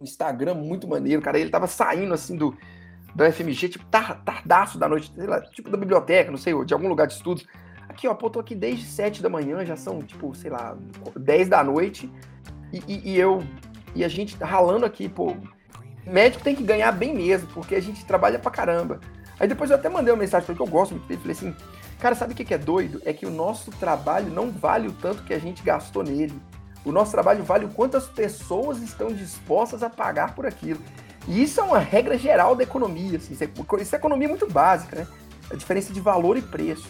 [0.00, 1.38] Instagram muito maneiro, cara.
[1.38, 2.56] Ele tava saindo assim do,
[3.14, 6.88] do FMG, tipo, tardaço da noite, sei lá, tipo da biblioteca, não sei, de algum
[6.88, 7.46] lugar de estudos.
[7.88, 10.76] Aqui, ó, pô, tô aqui desde 7 da manhã, já são, tipo, sei lá,
[11.16, 12.10] 10 da noite.
[12.72, 13.42] E, e, e, eu
[13.94, 15.36] e a gente ralando aqui, pô.
[16.06, 19.00] Médico tem que ganhar bem mesmo, porque a gente trabalha pra caramba.
[19.38, 21.20] Aí depois eu até mandei uma mensagem porque eu gosto muito dele.
[21.20, 21.54] Falei assim,
[21.98, 23.00] cara, sabe o que é doido?
[23.04, 26.34] É que o nosso trabalho não vale o tanto que a gente gastou nele.
[26.84, 30.80] O nosso trabalho vale o quanto as pessoas estão dispostas a pagar por aquilo.
[31.26, 33.18] E isso é uma regra geral da economia.
[33.18, 33.48] Assim, isso, é,
[33.82, 35.06] isso é economia muito básica, né?
[35.50, 36.88] A diferença de valor e preço.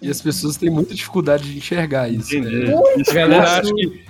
[0.00, 2.38] E, e as pessoas têm muita dificuldade de enxergar isso.
[2.38, 2.72] Né?
[3.08, 4.04] A galera acha que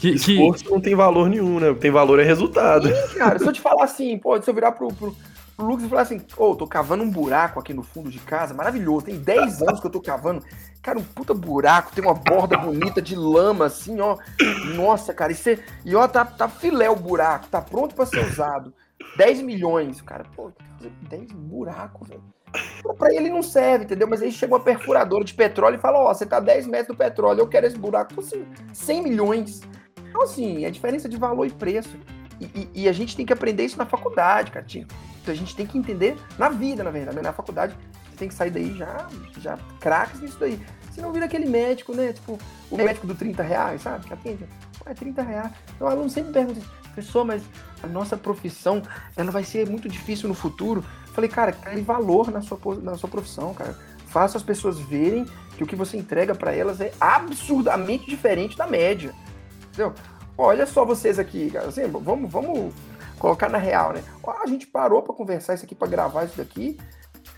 [0.00, 0.70] que, Esforço que...
[0.70, 1.74] não tem valor nenhum, né?
[1.74, 2.88] Tem valor é resultado.
[2.88, 5.14] Sim, cara, se eu te falar assim, pô, se eu virar pro, pro,
[5.54, 8.18] pro Lucas e falar assim, ô, oh, tô cavando um buraco aqui no fundo de
[8.18, 10.42] casa, maravilhoso, tem 10 anos que eu tô cavando.
[10.82, 14.16] Cara, um puta buraco, tem uma borda bonita de lama, assim, ó.
[14.74, 18.24] Nossa, cara, e, você, e ó, tá, tá filé o buraco, tá pronto para ser
[18.24, 18.72] usado.
[19.18, 20.50] 10 milhões, cara, pô,
[21.10, 22.22] 10 buracos, velho.
[22.98, 24.08] Pra ele não serve, entendeu?
[24.08, 26.88] Mas aí chega uma perfuradora de petróleo e fala: Ó, oh, você tá 10 metros
[26.88, 28.18] do petróleo, eu quero esse buraco.
[28.18, 29.60] Assim, 100 milhões.
[30.10, 31.96] Então, assim, é diferença de valor e preço.
[32.40, 34.66] E, e, e, a gente tem que aprender isso na faculdade, cara.
[34.66, 37.16] Então a gente tem que entender na vida, na verdade.
[37.16, 37.22] Né?
[37.22, 37.74] Na faculdade,
[38.08, 39.06] você tem que sair daí já,
[39.38, 40.58] já craques nisso daí.
[40.90, 42.12] Se não vira aquele médico, né?
[42.12, 42.38] Tipo,
[42.70, 44.06] o médico do 30 reais, sabe?
[44.06, 44.46] Que atende.
[44.86, 45.52] É 30 reais.
[45.76, 47.42] Então o aluno sempre pergunta, professor, mas
[47.82, 48.82] a nossa profissão,
[49.16, 50.84] ela vai ser muito difícil no futuro.
[51.12, 53.76] falei, cara, crie valor na sua, na sua profissão, cara.
[54.06, 55.24] Faça as pessoas verem
[55.56, 59.14] que o que você entrega para elas é absurdamente diferente da média.
[59.72, 59.94] Entendeu?
[60.36, 61.68] Olha só vocês aqui, cara.
[61.68, 62.72] Assim, vamos, vamos
[63.18, 64.02] colocar na real, né?
[64.42, 66.78] A gente parou para conversar isso aqui, para gravar isso daqui.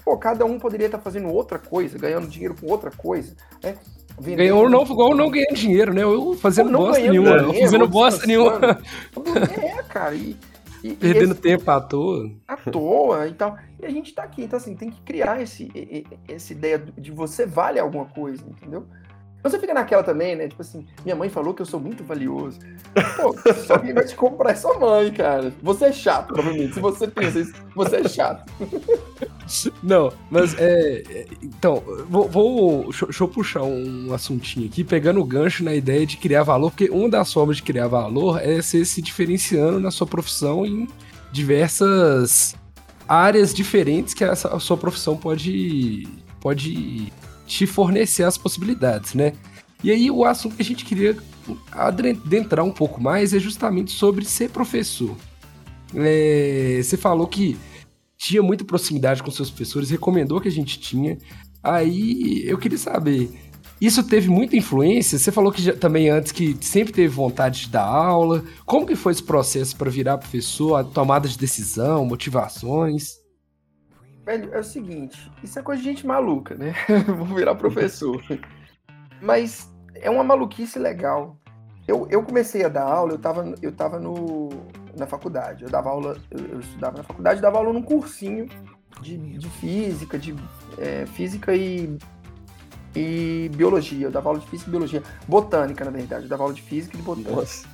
[0.04, 3.76] Pô, cada um poderia estar tá fazendo outra coisa, ganhando dinheiro com outra coisa, né?
[4.20, 6.02] Ganhou não, igual não ganhando dinheiro, né?
[6.02, 7.38] Eu fazendo não bosta nenhuma.
[7.38, 8.60] Dinheiro, fazendo bosta nenhuma.
[9.60, 10.14] É, cara.
[10.14, 10.36] E,
[10.82, 12.30] e Perdendo esse, tempo à toa.
[12.46, 13.56] À toa e tal.
[13.80, 17.46] E a gente tá aqui, então assim, tem que criar esse, essa ideia de você
[17.46, 18.86] vale alguma coisa, entendeu?
[19.42, 20.48] Você fica naquela também, né?
[20.48, 22.58] Tipo assim, minha mãe falou que eu sou muito valioso.
[23.16, 23.34] Pô,
[23.66, 25.52] só quem vai te comprar é sua mãe, cara.
[25.62, 26.74] Você é chato, provavelmente.
[26.74, 28.52] Se você pensa isso, você é chato.
[29.82, 31.02] Não, mas é.
[31.10, 32.28] é então, vou.
[32.28, 36.44] vou deixa, deixa, eu puxar um assuntinho aqui, pegando o gancho na ideia de criar
[36.44, 40.64] valor, porque uma das formas de criar valor é ser se diferenciando na sua profissão
[40.64, 40.88] em
[41.32, 42.54] diversas
[43.08, 46.06] áreas diferentes que a sua profissão pode,
[46.40, 47.12] pode
[47.46, 49.32] te fornecer as possibilidades, né?
[49.82, 51.16] E aí o assunto que a gente queria
[51.72, 55.16] adentrar um pouco mais é justamente sobre ser professor.
[55.94, 57.56] É, você falou que
[58.16, 61.18] tinha muita proximidade com seus professores, recomendou que a gente tinha.
[61.62, 63.30] Aí eu queria saber,
[63.80, 65.18] isso teve muita influência?
[65.18, 68.44] Você falou que já, também antes que sempre teve vontade de dar aula.
[68.64, 73.21] Como que foi esse processo para virar professor, a tomada de decisão, motivações?
[74.24, 76.74] Velho, é o seguinte, isso é coisa de gente maluca, né?
[77.06, 78.22] Vou virar professor.
[79.20, 81.36] Mas é uma maluquice legal.
[81.86, 84.50] Eu, eu comecei a dar aula, eu tava, eu tava no,
[84.96, 85.64] na faculdade.
[85.64, 88.48] Eu dava aula, eu, eu estudava na faculdade, dava aula num cursinho
[89.00, 90.36] de, de física, de
[90.78, 91.98] é, física e,
[92.94, 94.06] e biologia.
[94.06, 95.02] Eu dava aula de física e biologia.
[95.26, 96.24] Botânica, na verdade.
[96.24, 97.32] Eu dava aula de física e de botânica.
[97.32, 97.66] Nossa.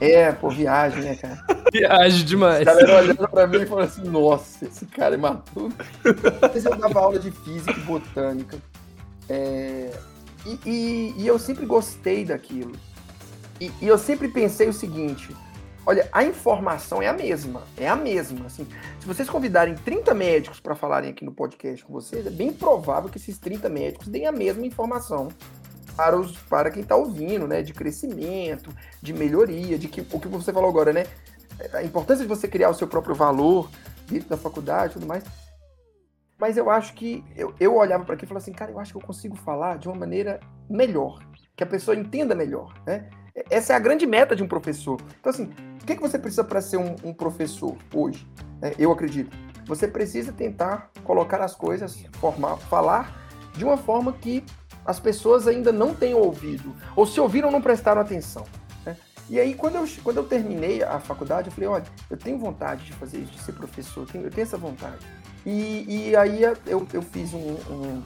[0.00, 1.42] É, pô, viagem, né, cara?
[1.72, 2.60] Viagem demais.
[2.60, 5.72] A galera olhando pra mim e falando assim, nossa, esse cara é maluco.
[6.54, 8.58] Mas eu dava aula de física e botânica.
[9.28, 9.90] É...
[10.44, 12.72] E, e, e, eu sempre gostei daquilo.
[13.60, 15.34] E, e, eu sempre pensei o seguinte:
[15.84, 18.46] olha, a informação é a mesma, é a mesma.
[18.46, 18.64] Assim,
[19.00, 23.10] se vocês convidarem 30 médicos para falarem aqui no podcast com vocês, é bem provável
[23.10, 25.28] que esses 30 médicos deem a mesma informação
[25.96, 27.62] para, os, para quem está ouvindo, né?
[27.62, 31.06] De crescimento, de melhoria, de que o que você falou agora, né?
[31.72, 33.70] A importância de você criar o seu próprio valor
[34.06, 35.24] dentro da faculdade e tudo mais.
[36.38, 38.92] Mas eu acho que eu, eu olhava para aqui e falava assim, cara, eu acho
[38.92, 43.08] que eu consigo falar de uma maneira melhor, que a pessoa entenda melhor, né?
[43.50, 44.98] Essa é a grande meta de um professor.
[45.20, 45.50] Então, assim,
[45.82, 48.26] o que, que você precisa para ser um, um, professor hoje?
[48.62, 49.36] É, eu acredito.
[49.66, 54.44] Você precisa tentar colocar as coisas, formar, falar de uma forma que
[54.86, 58.44] as pessoas ainda não têm ouvido, ou se ouviram, não prestaram atenção.
[58.84, 58.96] Né?
[59.28, 62.84] E aí, quando eu, quando eu terminei a faculdade, eu falei, olha, eu tenho vontade
[62.84, 65.04] de fazer isso, de ser professor, eu tenho, eu tenho essa vontade.
[65.44, 68.02] E, e aí eu, eu fiz um, um,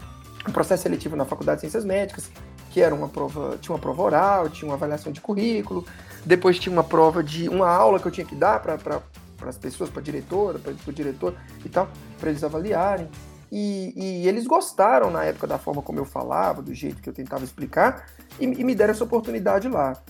[0.48, 2.30] um, processo seletivo na Faculdade de Ciências Médicas,
[2.70, 5.84] que era uma prova, tinha uma prova oral, tinha uma avaliação de currículo,
[6.24, 9.02] depois tinha uma prova de uma aula que eu tinha que dar para
[9.46, 11.88] as pessoas, para a diretora, para o diretor e tal,
[12.18, 13.08] para eles avaliarem.
[13.50, 17.12] E, e, eles gostaram na época da forma como eu falava, do jeito que eu
[17.12, 18.06] tentava explicar,
[18.38, 20.00] e, e me deram essa oportunidade lá.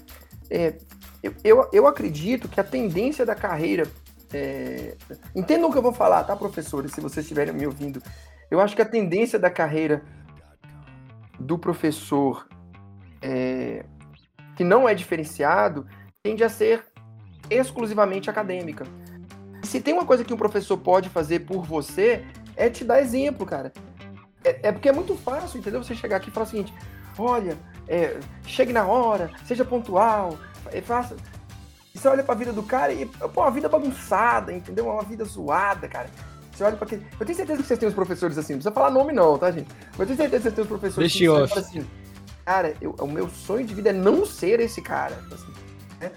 [0.50, 0.74] É,
[1.22, 3.86] eu, eu, eu, acredito que a tendência da carreira.
[4.32, 4.96] É...
[5.34, 8.02] Entendam o que eu vou falar, tá, professores, se vocês estiverem me ouvindo.
[8.50, 10.02] Eu acho que a tendência da carreira
[11.38, 12.46] do professor
[13.22, 13.84] é,
[14.56, 15.86] que não é diferenciado
[16.22, 16.84] tende a ser
[17.48, 18.84] exclusivamente acadêmica.
[19.62, 22.24] Se tem uma coisa que um professor pode fazer por você,
[22.56, 23.72] é te dar exemplo, cara.
[24.44, 25.82] É, é porque é muito fácil, entendeu?
[25.82, 26.72] Você chegar aqui e falar o seguinte:
[27.18, 27.56] olha,
[27.88, 30.38] é, chegue na hora, seja pontual,
[30.72, 31.16] é, faça.
[31.94, 34.86] E você olha pra vida do cara e, pô, uma vida bagunçada, entendeu?
[34.86, 36.08] Uma vida zoada, cara.
[36.52, 37.06] Você olha pra aquele.
[37.18, 39.50] Eu tenho certeza que vocês têm os professores assim, não precisa falar nome, não, tá,
[39.50, 39.68] gente?
[39.96, 41.86] Mas eu tenho certeza que vocês têm os professores Deixa assim, assim,
[42.44, 45.18] cara, eu, o meu sonho de vida é não ser esse cara.
[45.32, 45.52] Assim,
[46.00, 46.12] né?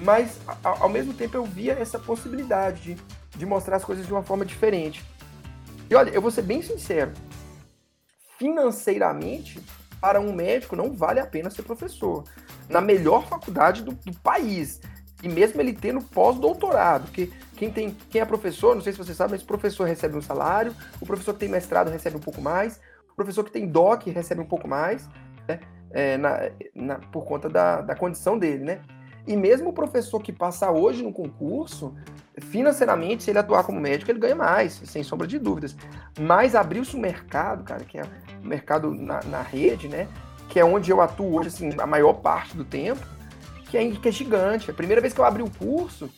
[0.00, 2.96] Mas, ao, ao mesmo tempo, eu via essa possibilidade de,
[3.36, 5.04] de mostrar as coisas de uma forma diferente.
[5.92, 7.12] E olha, eu vou ser bem sincero.
[8.38, 9.62] Financeiramente,
[10.00, 12.24] para um médico, não vale a pena ser professor.
[12.66, 14.80] Na melhor faculdade do, do país.
[15.22, 17.04] E mesmo ele tendo pós-doutorado.
[17.04, 20.16] Porque quem, tem, quem é professor, não sei se você sabe, mas o professor recebe
[20.16, 23.66] um salário, o professor que tem mestrado recebe um pouco mais, o professor que tem
[23.66, 25.06] DOC recebe um pouco mais,
[25.46, 25.60] né?
[25.90, 26.38] É, na,
[26.74, 28.80] na, por conta da, da condição dele, né?
[29.26, 31.94] E mesmo o professor que passa hoje no concurso,
[32.38, 35.76] financeiramente, se ele atuar como médico, ele ganha mais, sem sombra de dúvidas.
[36.18, 38.04] Mas abriu-se um mercado, cara, que é
[38.42, 40.08] o mercado na, na, rede, né?
[40.48, 43.06] Que é onde eu atuo hoje, assim, a maior parte do tempo,
[43.66, 44.70] que é, que é gigante.
[44.70, 46.10] A primeira vez que eu abri o curso,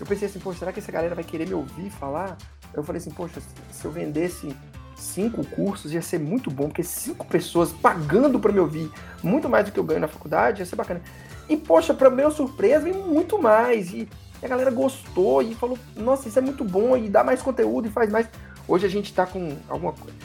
[0.00, 2.36] eu pensei assim, poxa, será que essa galera vai querer me ouvir falar?
[2.72, 3.40] Eu falei assim, poxa,
[3.70, 4.54] se eu vendesse
[4.96, 8.90] cinco cursos ia ser muito bom, porque cinco pessoas pagando para me ouvir,
[9.22, 11.02] muito mais do que eu ganho na faculdade, ia ser bacana.
[11.48, 13.92] E, poxa, para minha surpresa, vem muito mais.
[13.92, 14.08] E
[14.42, 17.90] a galera gostou e falou: nossa, isso é muito bom, e dá mais conteúdo e
[17.90, 18.28] faz mais.
[18.68, 20.16] Hoje a gente está com alguma coisa.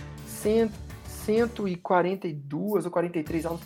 [1.26, 3.62] 142 ou 43 aulas.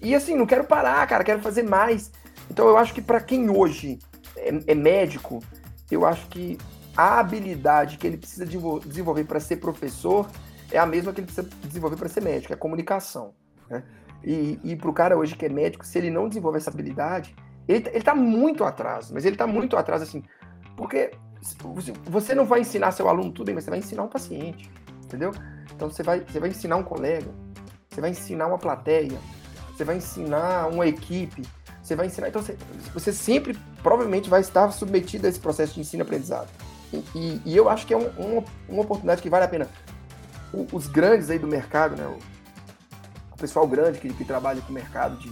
[0.00, 2.10] E assim, não quero parar, cara, quero fazer mais.
[2.50, 3.98] Então eu acho que para quem hoje
[4.36, 5.42] é, é, médico,
[5.90, 6.58] eu acho que
[6.96, 10.28] a habilidade que ele precisa desenvolver para ser professor
[10.70, 13.34] é a mesma que ele precisa desenvolver para ser médico, é a comunicação.
[13.68, 13.82] Né?
[14.24, 17.36] E, e para o cara hoje que é médico, se ele não desenvolve essa habilidade,
[17.68, 20.22] ele, ele tá muito atrás, mas ele tá muito atrás, assim,
[20.76, 21.12] porque
[22.06, 24.70] você não vai ensinar seu aluno tudo, mas você vai ensinar um paciente,
[25.04, 25.30] entendeu?
[25.74, 27.30] Então você vai, você vai ensinar um colega,
[27.90, 29.18] você vai ensinar uma plateia,
[29.74, 31.42] você vai ensinar uma equipe,
[31.82, 32.28] você vai ensinar.
[32.28, 32.56] Então você,
[32.94, 36.48] você sempre, provavelmente, vai estar submetido a esse processo de ensino-aprendizado.
[36.92, 39.68] E, e, e, eu acho que é um, uma, uma oportunidade que vale a pena.
[40.52, 42.06] O, os grandes aí do mercado, né?
[43.34, 45.30] O pessoal grande que, que trabalha com o mercado de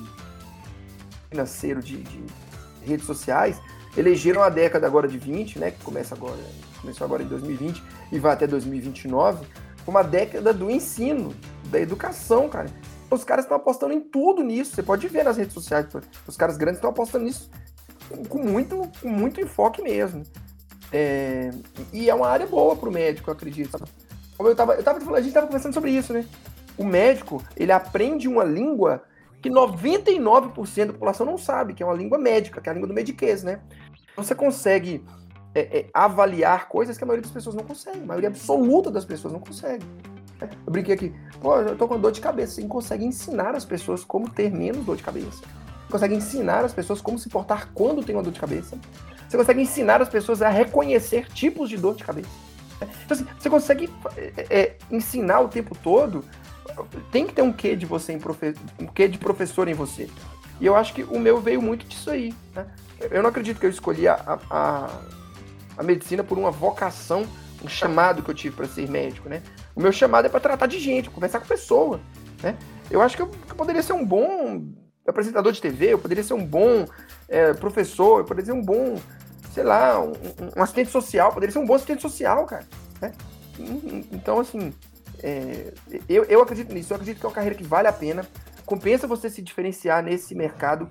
[1.30, 2.24] financeiro de, de,
[2.82, 3.60] redes sociais,
[3.96, 6.36] elegeram a década agora de 20, né, que começa agora,
[6.80, 9.46] começou agora em 2020 e vai até 2029,
[9.86, 11.34] uma década do ensino,
[11.66, 12.68] da educação, cara.
[13.08, 14.74] Os caras estão apostando em tudo nisso.
[14.74, 15.86] Você pode ver nas redes sociais,
[16.26, 17.50] os caras grandes estão apostando nisso
[18.28, 20.22] com muito, com muito enfoque mesmo.
[20.92, 21.50] É,
[21.92, 23.82] e é uma área boa para o médico, eu acredito.
[24.38, 26.26] Eu tava, eu tava, a gente estava conversando sobre isso, né?
[26.76, 29.02] O médico, ele aprende uma língua
[29.40, 32.88] que 99% da população não sabe, que é uma língua médica, que é a língua
[32.88, 33.60] do mediquês, né?
[34.12, 35.04] Então, você consegue
[35.54, 39.04] é, é, avaliar coisas que a maioria das pessoas não consegue, a maioria absoluta das
[39.04, 39.84] pessoas não consegue.
[40.40, 42.54] Eu brinquei aqui, pô, eu tô com dor de cabeça.
[42.54, 45.42] Você consegue ensinar as pessoas como ter menos dor de cabeça.
[45.90, 48.78] Consegue ensinar as pessoas como se portar quando tem uma dor de cabeça.
[49.28, 52.30] Você consegue ensinar as pessoas a reconhecer tipos de dor de cabeça.
[53.04, 56.24] Então, assim, você consegue é, é ensinar o tempo todo
[57.10, 58.54] tem que ter um quê de você em profe...
[58.78, 60.08] um quê de professor em você.
[60.60, 62.34] E eu acho que o meu veio muito disso aí.
[62.54, 62.66] Né?
[63.10, 65.00] Eu não acredito que eu escolhi a, a,
[65.76, 67.26] a medicina por uma vocação,
[67.64, 69.42] um chamado que eu tive para ser médico, né?
[69.74, 72.00] O meu chamado é para tratar de gente, conversar com pessoa,
[72.42, 72.56] né?
[72.90, 74.66] Eu acho que eu, que eu, poderia ser um bom
[75.06, 76.86] apresentador de TV, eu poderia ser um bom
[77.28, 78.96] é, professor, eu poderia ser um bom,
[79.52, 80.12] sei lá, um,
[80.56, 82.66] um, assistente social, poderia ser um bom assistente social, cara.
[83.00, 83.12] Né?
[84.12, 84.72] Então, assim,
[85.22, 85.72] é,
[86.08, 88.26] eu, eu acredito nisso, eu acredito que é uma carreira que vale a pena.
[88.66, 90.88] Compensa você se diferenciar nesse mercado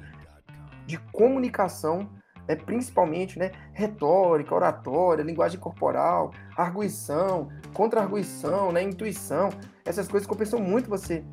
[0.85, 2.09] de comunicação,
[2.47, 9.49] é, principalmente né, retórica, oratória, linguagem corporal, arguição, contra-arguição, né, intuição.
[9.85, 11.23] Essas coisas compensam muito você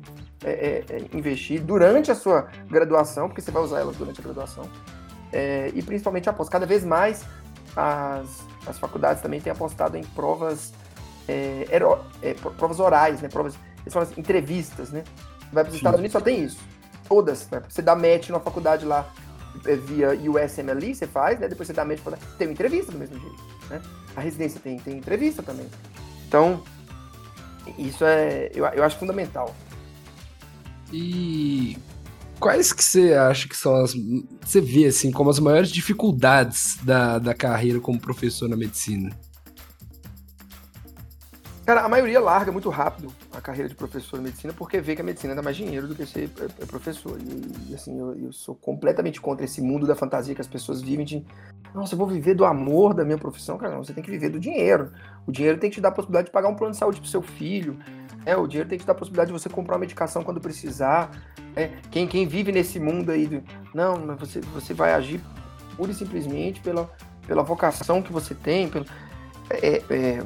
[0.43, 4.23] é, é, é, investir durante a sua graduação, porque você vai usar elas durante a
[4.23, 4.69] graduação.
[5.31, 6.49] é, e principalmente após.
[6.49, 7.25] Cada vez mais
[7.75, 10.73] as, as faculdades também têm apostado em provas,
[11.29, 13.29] é, hero, é, provas orais, né?
[13.29, 15.03] Provas, eles falam assim, entrevistas, né?
[15.53, 16.57] Vai para os Estados Unidos só tem isso.
[17.07, 17.61] Todas, né?
[17.69, 19.07] Você dá match na faculdade lá
[19.65, 21.47] é, via USMLE, você faz, né?
[21.47, 23.79] Depois você dá match para tem uma entrevista do mesmo jeito, né?
[24.15, 25.67] A residência tem, tem entrevista também.
[26.27, 26.63] Então,
[27.77, 29.55] isso é, eu, eu acho fundamental.
[30.91, 31.77] E
[32.39, 33.93] quais que você acha que são as.
[34.43, 39.15] Você vê, assim, como as maiores dificuldades da, da carreira como professor na medicina?
[41.69, 45.03] Cara, a maioria larga muito rápido a carreira de professor de medicina porque vê que
[45.03, 47.15] a medicina dá mais dinheiro do que ser é, é professor.
[47.69, 51.05] E, assim, eu, eu, sou completamente contra esse mundo da fantasia que as pessoas vivem
[51.05, 51.23] de
[51.71, 53.55] nossa, eu vou viver do amor da minha profissão.
[53.55, 54.91] Cara, não, você tem que viver do dinheiro.
[55.27, 57.07] O dinheiro tem que te dar a possibilidade de pagar um plano de saúde pro
[57.07, 57.77] seu filho.
[58.25, 60.41] É, o dinheiro tem que te dar a possibilidade de você comprar uma medicação quando
[60.41, 61.11] precisar.
[61.55, 63.43] É, quem, quem vive nesse mundo aí, do,
[63.75, 65.21] não, você, você vai agir
[65.77, 66.89] pura e simplesmente pela,
[67.27, 68.87] pela vocação que você tem, pelo,
[69.49, 70.23] é, é,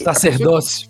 [0.00, 0.88] é Sacerdócio.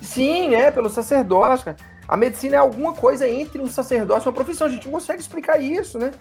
[0.00, 1.76] Sim, é, pelo sacerdócio, cara.
[2.06, 4.66] A medicina é alguma coisa entre um sacerdócio e uma profissão.
[4.66, 6.12] A gente não consegue explicar isso, né?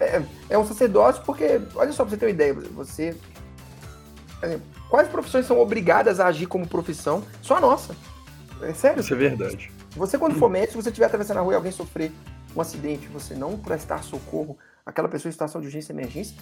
[0.00, 3.14] É, é um sacerdócio porque, olha só pra você ter uma ideia, você.
[4.88, 7.24] Quais profissões são obrigadas a agir como profissão?
[7.42, 7.94] Só a nossa.
[8.62, 9.00] É sério.
[9.00, 9.72] Isso é verdade.
[9.96, 12.12] Você, quando for médico, se você estiver atravessando a rua e alguém sofrer
[12.54, 16.36] um acidente, você não prestar socorro àquela pessoa em situação de urgência e emergência,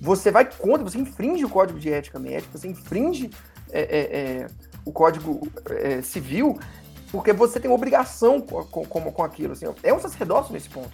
[0.00, 3.30] você vai contra, você infringe o código de ética médica, você infringe
[3.70, 4.46] é, é, é,
[4.84, 6.58] o código é, civil,
[7.10, 9.52] porque você tem obrigação com, com, com aquilo.
[9.52, 10.90] Assim, é um sacerdócio nesse ponto.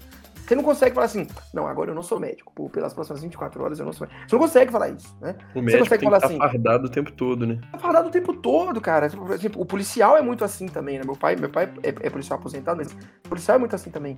[0.48, 3.62] Você não consegue falar assim, não, agora eu não sou médico, por, pelas próximas 24
[3.62, 4.26] horas eu não sou médico.
[4.26, 5.36] Você não consegue falar isso, né?
[5.54, 7.60] O médico você consegue tem falar que assim, fardado o tempo todo, né?
[7.70, 9.10] Tá fardado o tempo todo, cara.
[9.10, 11.04] Por exemplo, o policial é muito assim também, né?
[11.04, 12.90] Meu pai, meu pai é, é policial aposentado, mas
[13.26, 14.16] o policial é muito assim também.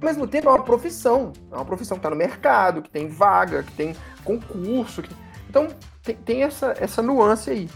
[0.00, 1.32] Ao mesmo tempo, é uma profissão.
[1.52, 5.00] É uma profissão que tá no mercado, que tem vaga, que tem concurso.
[5.00, 5.14] Que...
[5.48, 5.68] Então,
[6.02, 7.70] tem, tem, essa, essa nuance aí.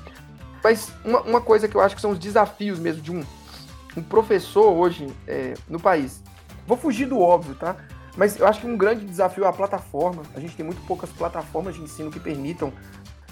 [0.65, 3.25] Mas uma, uma, coisa que eu acho que são os desafios mesmo de um,
[3.97, 6.21] um professor hoje é, no país.
[6.67, 7.77] Vou fugir do óbvio, tá?
[8.16, 10.22] Mas eu acho que um grande desafio é a plataforma.
[10.35, 12.72] A gente tem muito poucas plataformas de ensino que permitam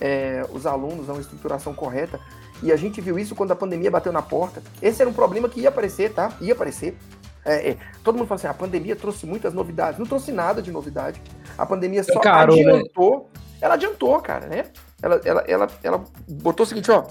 [0.01, 2.19] é, os alunos uma estruturação correta.
[2.63, 4.63] E a gente viu isso quando a pandemia bateu na porta.
[4.81, 6.33] Esse era um problema que ia aparecer, tá?
[6.41, 6.97] Ia aparecer.
[7.45, 7.77] É, é.
[8.03, 9.99] Todo mundo fala assim: a pandemia trouxe muitas novidades.
[9.99, 11.21] Não trouxe nada de novidade.
[11.57, 12.63] A pandemia só Caro, né?
[12.63, 13.31] adiantou.
[13.35, 13.41] Né?
[13.61, 14.67] Ela adiantou, cara, né?
[15.03, 17.05] Ela, ela, ela, ela botou o seguinte: ó.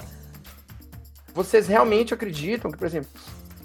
[1.33, 3.09] Vocês realmente acreditam que, por exemplo,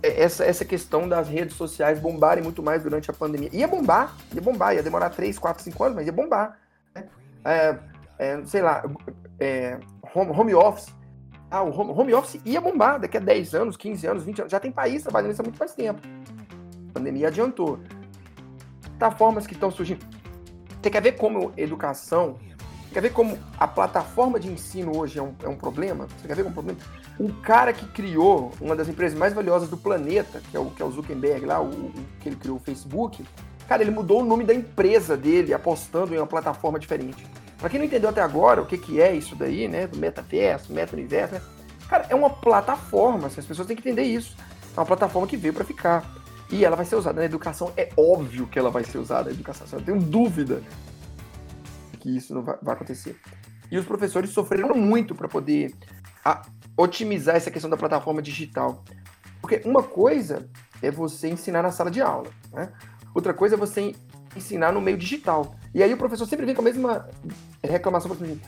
[0.07, 3.49] essa, essa questão das redes sociais bombarem muito mais durante a pandemia.
[3.53, 6.59] Ia bombar, ia bombar, ia demorar 3, 4, 5 anos, mas ia bombar.
[6.95, 7.05] Né?
[7.45, 7.79] É,
[8.19, 8.83] é, sei lá,
[9.39, 9.79] é,
[10.15, 10.93] home, home, office.
[11.51, 14.51] Ah, o home, home, office ia bombar daqui a 10 anos, 15 anos, 20 anos.
[14.51, 16.01] Já tem país trabalhando isso há muito mais tempo.
[16.91, 17.79] A pandemia adiantou.
[18.99, 20.05] Plataformas que estão surgindo.
[20.81, 22.37] Você quer ver como educação,
[22.93, 26.07] quer ver como a plataforma de ensino hoje é um, é um problema?
[26.19, 26.81] Você quer ver como um problema?
[27.19, 30.83] O cara que criou uma das empresas mais valiosas do planeta, que é o, que
[30.83, 33.25] é o Zuckerberg lá, o, o, que ele criou o Facebook,
[33.69, 37.25] cara, ele mudou o nome da empresa dele apostando em uma plataforma diferente.
[37.59, 40.73] Para quem não entendeu até agora o que, que é isso daí, né, do metaverso,
[40.73, 41.43] meta-universo, né?
[41.89, 44.37] cara, é uma plataforma, assim, as pessoas têm que entender isso.
[44.77, 46.05] É uma plataforma que veio para ficar.
[46.51, 49.31] E ela vai ser usada na educação, é óbvio que ela vai ser usada na
[49.31, 50.63] educação, eu tenho dúvida
[52.01, 53.17] que isso não vai, vai acontecer.
[53.71, 55.75] E os professores sofreram muito para poder
[56.25, 56.43] a,
[56.77, 58.83] otimizar essa questão da plataforma digital.
[59.41, 60.49] Porque uma coisa
[60.83, 62.73] é você ensinar na sala de aula, né?
[63.15, 63.95] Outra coisa é você
[64.37, 65.55] ensinar no meio digital.
[65.75, 67.09] E aí o professor sempre vem com a mesma
[67.63, 68.41] reclamação para mim.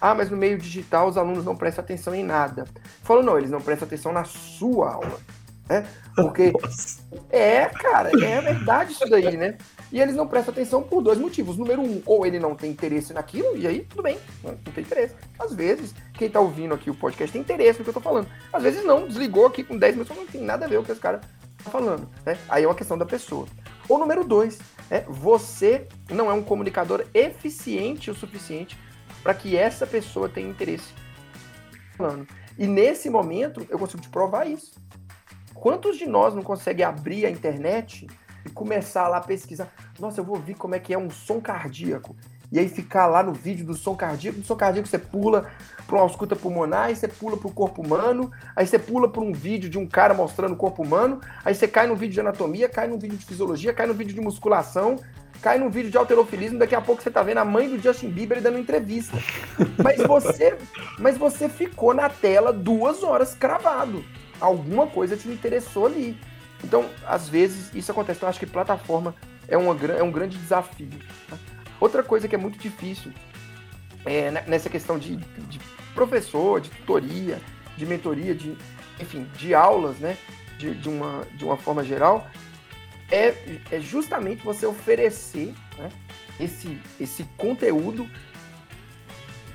[0.00, 2.64] Ah, mas no meio digital os alunos não prestam atenção em nada.
[3.02, 5.20] Falou, não, eles não prestam atenção na sua aula.
[5.68, 5.86] Né?
[6.14, 6.52] Porque.
[6.60, 7.00] Nossa.
[7.30, 9.56] É, cara, é verdade isso daí, né?
[9.90, 11.56] E eles não prestam atenção por dois motivos.
[11.56, 15.14] Número um, ou ele não tem interesse naquilo, e aí tudo bem, não tem interesse.
[15.38, 18.28] Às vezes, quem tá ouvindo aqui o podcast tem interesse no que eu tô falando.
[18.52, 20.84] Às vezes não, desligou aqui com 10 minutos, não tem nada a ver com o
[20.84, 21.20] que esse cara
[21.64, 22.08] tá falando.
[22.24, 22.36] Né?
[22.48, 23.46] Aí é uma questão da pessoa.
[23.88, 24.58] Ou número dois,
[24.90, 28.78] é, você não é um comunicador eficiente o suficiente
[29.22, 30.92] para que essa pessoa tenha interesse
[31.96, 32.26] falando.
[32.56, 34.72] E nesse momento, eu consigo te provar isso.
[35.54, 38.06] Quantos de nós não conseguem abrir a internet
[38.44, 39.68] e começar lá a pesquisar.
[39.98, 42.16] Nossa, eu vou ver como é que é um som cardíaco.
[42.50, 44.38] E aí ficar lá no vídeo do som cardíaco.
[44.38, 45.50] No som cardíaco você pula
[45.86, 49.22] para uma ausculta pulmonar, aí você pula para o corpo humano, aí você pula para
[49.22, 52.20] um vídeo de um cara mostrando o corpo humano, aí você cai no vídeo de
[52.20, 54.96] anatomia, cai no vídeo de fisiologia, cai no vídeo de musculação,
[55.42, 58.08] cai no vídeo de alterofilismo, daqui a pouco você tá vendo a mãe do Justin
[58.08, 59.16] Bieber dando entrevista.
[59.82, 60.56] Mas você,
[60.98, 64.04] mas você ficou na tela duas horas cravado.
[64.40, 66.18] Alguma coisa te interessou ali.
[66.62, 68.18] Então, às vezes, isso acontece.
[68.18, 69.14] Então, eu acho que plataforma
[69.46, 70.90] é, uma, é um grande desafio.
[71.28, 71.36] Tá?
[71.80, 73.12] Outra coisa que é muito difícil
[74.04, 75.60] é, nessa questão de, de
[75.94, 77.40] professor, de tutoria,
[77.76, 78.56] de mentoria, de,
[79.00, 80.16] enfim, de aulas, né?
[80.58, 82.28] De, de, uma, de uma forma geral,
[83.10, 85.88] é, é justamente você oferecer né,
[86.40, 88.08] esse, esse conteúdo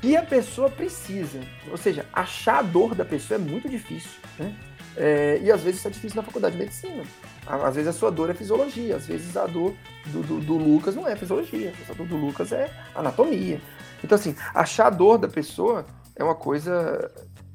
[0.02, 1.42] que a pessoa precisa.
[1.70, 4.12] Ou seja, achar a dor da pessoa é muito difícil.
[4.40, 4.56] Né?
[4.96, 7.04] É, e às vezes isso é difícil na faculdade de medicina.
[7.48, 9.74] Às vezes a sua dor é fisiologia, às vezes a dor
[10.08, 13.60] do, do, do Lucas não é fisiologia, a dor do Lucas é anatomia.
[14.04, 15.86] Então, assim, achar a dor da pessoa
[16.16, 17.12] é uma coisa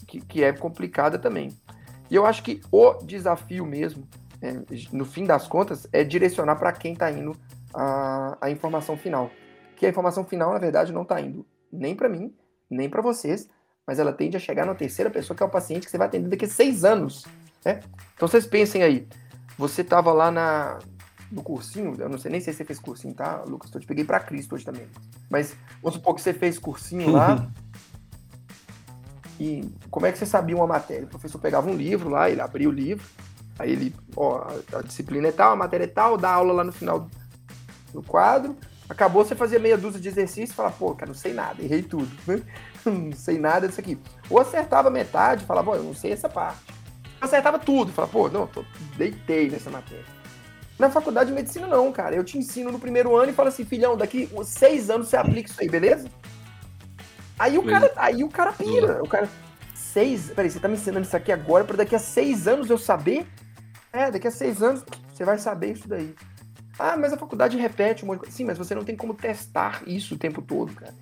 [0.07, 1.57] que, que é complicada também.
[2.11, 4.09] E eu acho que o desafio mesmo,
[4.41, 4.55] é,
[4.93, 7.37] no fim das contas, é direcionar para quem está indo
[7.75, 9.31] a, a informação final.
[9.77, 12.35] Que a informação final, na verdade, não está indo nem para mim,
[12.71, 13.49] nem para vocês,
[13.89, 16.09] mas ela tende a chegar na terceira pessoa, que é o paciente que você vai
[16.09, 17.25] atender daqui a seis anos.
[17.65, 17.81] Né?
[18.15, 19.09] Então vocês pensem aí,
[19.57, 20.79] você estava lá na,
[21.33, 23.73] no cursinho, eu não sei nem se você fez cursinho, tá, Lucas?
[23.73, 24.87] Eu te peguei para Cristo hoje também.
[25.31, 27.49] Mas vamos supor que você fez cursinho lá.
[29.41, 31.07] e como é que você sabia uma matéria?
[31.07, 33.07] O professor pegava um livro lá, ele abria o livro,
[33.59, 36.73] aí ele, ó, a, disciplina é tal, a matéria é tal, dá aula lá no
[36.73, 37.09] final
[37.91, 38.55] do quadro.
[38.87, 41.83] Acabou, você fazia meia dúzia de exercícios e falava, pô, cara, não sei nada, errei
[41.83, 42.11] tudo.
[42.91, 43.99] Não sei nada disso aqui.
[44.29, 46.61] Ou acertava metade, falava, eu não sei essa parte.
[47.21, 48.65] acertava tudo, falava, pô, não, tô,
[48.97, 50.05] deitei nessa matéria.
[50.79, 52.15] Na faculdade de medicina, não, cara.
[52.15, 55.51] Eu te ensino no primeiro ano e falo assim, filhão, daqui seis anos você aplica
[55.51, 56.09] isso aí, beleza?
[57.39, 59.03] Aí o cara, aí o cara pira.
[59.03, 59.29] O cara,
[59.75, 60.31] seis.
[60.31, 63.27] Peraí, você tá me ensinando isso aqui agora para daqui a seis anos eu saber?
[63.93, 66.15] É, daqui a seis anos você vai saber isso daí.
[66.79, 68.37] Ah, mas a faculdade repete um monte de coisa.
[68.37, 70.95] Sim, mas você não tem como testar isso o tempo todo, cara.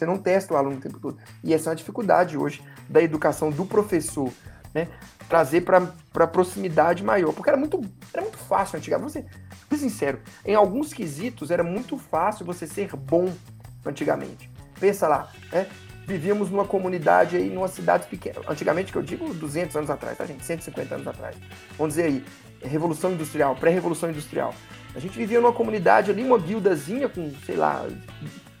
[0.00, 1.18] Você não testa o aluno o tempo todo.
[1.44, 4.32] E essa é uma dificuldade hoje da educação do professor,
[4.72, 4.88] né?
[5.28, 7.34] Trazer para proximidade maior.
[7.34, 7.78] Porque era muito,
[8.10, 9.12] era muito fácil antigamente.
[9.12, 9.26] Você,
[9.68, 13.30] ser sincero, em alguns quesitos era muito fácil você ser bom
[13.84, 14.50] antigamente.
[14.80, 15.66] Pensa lá, né?
[16.06, 18.40] Vivíamos numa comunidade aí, numa cidade pequena.
[18.48, 20.42] Antigamente, que eu digo 200 anos atrás, tá, gente?
[20.46, 21.36] 150 anos atrás.
[21.76, 22.24] Vamos dizer aí,
[22.62, 24.54] Revolução Industrial, pré-Revolução Industrial.
[24.94, 27.86] A gente vivia numa comunidade ali, uma guildazinha com, sei lá,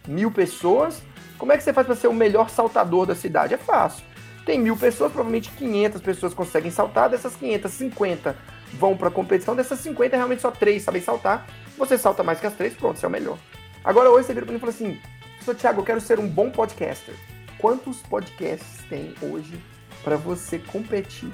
[0.06, 1.02] mil pessoas.
[1.40, 3.54] Como é que você faz para ser o melhor saltador da cidade?
[3.54, 4.04] É fácil.
[4.44, 7.08] Tem mil pessoas, provavelmente 500 pessoas conseguem saltar.
[7.08, 8.36] Dessas 500, 50
[8.74, 9.56] vão para a competição.
[9.56, 11.46] Dessas 50, realmente só três sabem saltar.
[11.78, 13.38] Você salta mais que as três, pronto, você é o melhor.
[13.82, 15.00] Agora hoje você vira para mim e fala assim:
[15.42, 17.14] Sou Thiago, eu quero ser um bom podcaster.
[17.56, 19.58] Quantos podcasts tem hoje
[20.04, 21.32] para você competir?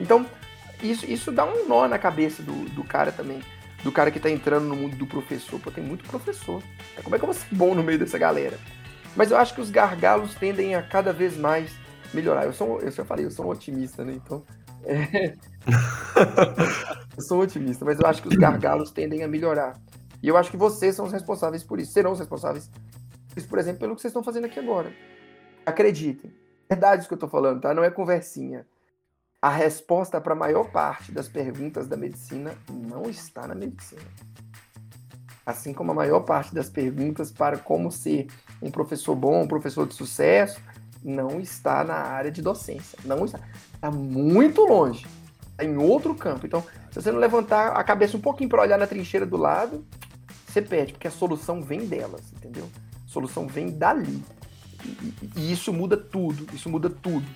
[0.00, 0.24] Então,
[0.82, 3.42] isso, isso dá um nó na cabeça do, do cara também
[3.82, 5.60] do cara que tá entrando no mundo do professor.
[5.60, 6.62] Pô, tem muito professor.
[7.02, 8.58] Como é que eu vou ser bom no meio dessa galera?
[9.18, 11.72] Mas eu acho que os gargalos tendem a cada vez mais
[12.14, 12.44] melhorar.
[12.44, 14.12] Eu sou, eu já falei, eu sou um otimista, né?
[14.12, 14.44] Então.
[14.84, 15.34] É...
[17.16, 19.76] eu sou um otimista, mas eu acho que os gargalos tendem a melhorar.
[20.22, 21.92] E eu acho que vocês são os responsáveis por isso.
[21.92, 22.70] Serão os responsáveis
[23.46, 24.92] por exemplo, pelo que vocês estão fazendo aqui agora.
[25.64, 26.32] Acreditem.
[26.68, 27.74] Verdade isso que eu tô falando, tá?
[27.74, 28.66] Não é conversinha.
[29.40, 34.02] A resposta para a maior parte das perguntas da medicina não está na medicina.
[35.48, 38.26] Assim como a maior parte das perguntas para como ser
[38.60, 40.60] um professor bom, um professor de sucesso,
[41.02, 42.98] não está na área de docência.
[43.02, 43.40] Não está.
[43.72, 45.06] Está muito longe.
[45.52, 46.44] Está em outro campo.
[46.44, 49.86] Então, se você não levantar a cabeça um pouquinho para olhar na trincheira do lado,
[50.46, 52.68] você perde, porque a solução vem delas, entendeu?
[53.06, 54.22] A solução vem dali.
[54.84, 56.46] E, e, e isso muda tudo.
[56.52, 57.26] Isso muda tudo.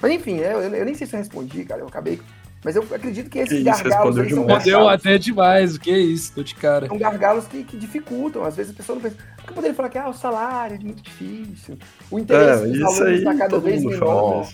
[0.00, 1.80] Mas enfim, eu, eu, nem sei se eu respondi, cara.
[1.80, 2.22] Eu acabei.
[2.62, 5.98] Mas eu acredito que esses que gargalos aí são Deu até demais, o que é
[5.98, 6.86] isso, tô de cara.
[6.86, 8.44] São gargalos que, que dificultam.
[8.44, 9.16] Às vezes a pessoa não pensa.
[9.36, 11.78] Porque poderia falar que ah, o salário é muito difícil.
[12.10, 14.48] O interesse é, dos alunos está cada vez menor.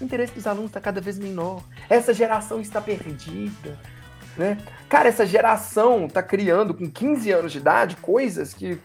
[0.00, 1.62] O interesse dos alunos está cada vez menor.
[1.88, 3.76] Essa geração está perdida.
[4.36, 4.56] Né?
[4.88, 8.78] Cara, essa geração está criando com 15 anos de idade coisas que,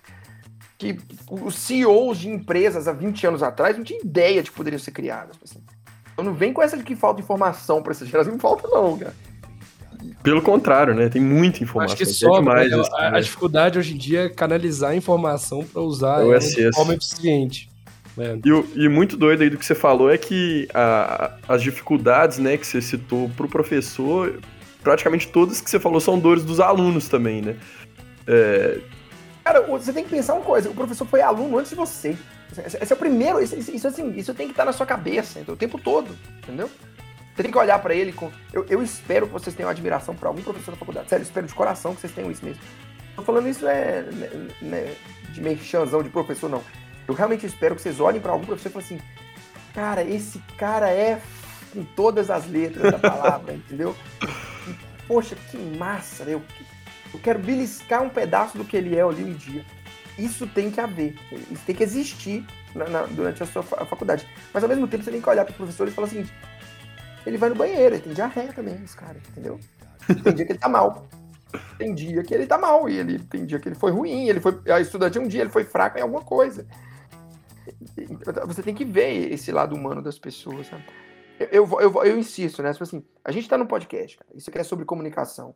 [0.76, 1.00] que
[1.30, 4.92] os CEOs de empresas há 20 anos atrás não tinham ideia de que poderiam ser
[4.92, 5.38] criadas.
[5.44, 5.62] Assim.
[6.16, 8.98] Então não vem com essa de que falta informação para essa geração, não falta não,
[8.98, 9.14] cara.
[10.24, 11.10] Pelo contrário, né?
[11.10, 11.94] Tem muita informação.
[11.94, 13.20] Acho que só demais, a, a, né?
[13.20, 17.70] dificuldade hoje em dia é canalizar a informação para usar ela de forma eficiente.
[18.18, 18.38] É.
[18.46, 22.56] E, e, muito doido aí do que você falou é que a, as dificuldades, né,
[22.56, 24.40] que você citou para o professor,
[24.82, 27.58] praticamente todas que você falou são dores dos alunos também, né?
[28.26, 28.80] É...
[29.44, 32.18] Cara, você tem que pensar uma coisa: o professor foi aluno antes de você.
[32.52, 35.56] Esse é o primeiro, isso, isso, assim, isso tem que estar na sua cabeça então,
[35.56, 36.70] o tempo todo, entendeu?
[37.36, 38.32] Você tem que olhar para ele com.
[38.54, 41.10] Eu, eu, espero que vocês tenham admiração por algum professor da faculdade.
[41.10, 42.62] Sério, espero de coração que vocês tenham isso mesmo.
[43.14, 44.96] Tô falando isso é né, né,
[45.32, 46.64] de merchanzão de professor, não.
[47.06, 49.02] Eu realmente espero que vocês olhem para algum professor e falem assim:
[49.74, 51.22] cara, esse cara é
[51.74, 53.94] com todas as letras da palavra, entendeu?
[55.06, 56.42] Poxa, que massa, eu,
[57.14, 59.66] eu quero beliscar um pedaço do que ele é ali um dia.
[60.18, 61.16] Isso tem que haver,
[61.52, 64.28] isso tem que existir na, na, durante a sua faculdade.
[64.54, 66.26] Mas ao mesmo tempo você tem que olhar para o professor e falar assim:
[67.26, 69.60] ele vai no banheiro, ele tem diarreia também, esse cara, entendeu?
[70.24, 71.08] Tem dia que ele tá mal.
[71.78, 74.40] Tem dia que ele tá mal, e ele tem dia que ele foi ruim, ele
[74.40, 74.60] foi.
[74.72, 76.66] A estudante um dia ele foi fraco em alguma coisa.
[78.46, 80.84] Você tem que ver esse lado humano das pessoas, sabe?
[81.40, 82.72] Eu, eu, eu, eu insisto, né?
[82.72, 84.30] Tipo assim, a gente tá no podcast, cara.
[84.36, 85.56] Isso aqui é sobre comunicação.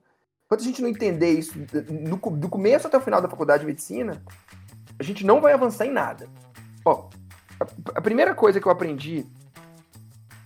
[0.49, 1.53] Enquanto a gente não entender isso
[1.91, 4.19] no, do começo até o final da faculdade de medicina,
[4.97, 6.27] a gente não vai avançar em nada.
[6.83, 7.07] Ó,
[7.59, 9.27] a, a primeira coisa que eu aprendi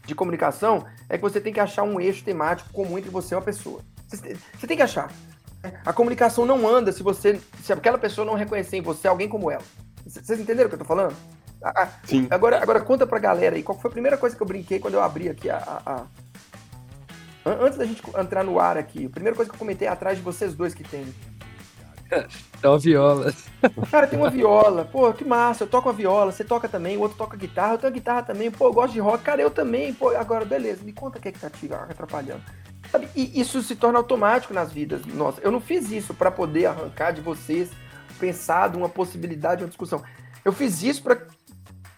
[0.06, 3.38] de comunicação é que você tem que achar um eixo temático comum entre você e
[3.38, 3.80] uma pessoa.
[4.10, 5.10] Você, você tem que achar.
[5.86, 9.50] A comunicação não anda se você, se aquela pessoa não reconhecer em você alguém como
[9.50, 9.64] ela.
[10.06, 11.16] Vocês entenderam o que eu tô falando?
[12.04, 12.28] Sim.
[12.30, 14.96] Agora, agora conta pra galera aí, qual foi a primeira coisa que eu brinquei quando
[14.96, 16.06] eu abri aqui a, a...
[17.46, 20.18] Antes da gente entrar no ar aqui, a primeira coisa que eu comentei é atrás
[20.18, 21.06] de vocês dois que tem.
[22.62, 23.34] É uma viola.
[23.92, 24.86] Cara, tem uma viola.
[24.86, 25.64] Pô, que massa.
[25.64, 28.50] Eu toco a viola, você toca também, o outro toca guitarra, eu tenho guitarra também.
[28.50, 29.24] Pô, eu gosto de rock.
[29.24, 29.94] Cara, eu também.
[29.94, 30.84] Pô, agora, beleza.
[30.84, 32.42] Me conta o que é que tá te atrapalhando.
[32.90, 33.10] Sabe?
[33.16, 35.06] E isso se torna automático nas vidas.
[35.06, 37.72] Nossa, eu não fiz isso para poder arrancar de vocês,
[38.20, 40.02] pensar de uma possibilidade, uma discussão.
[40.46, 41.26] Eu fiz isso para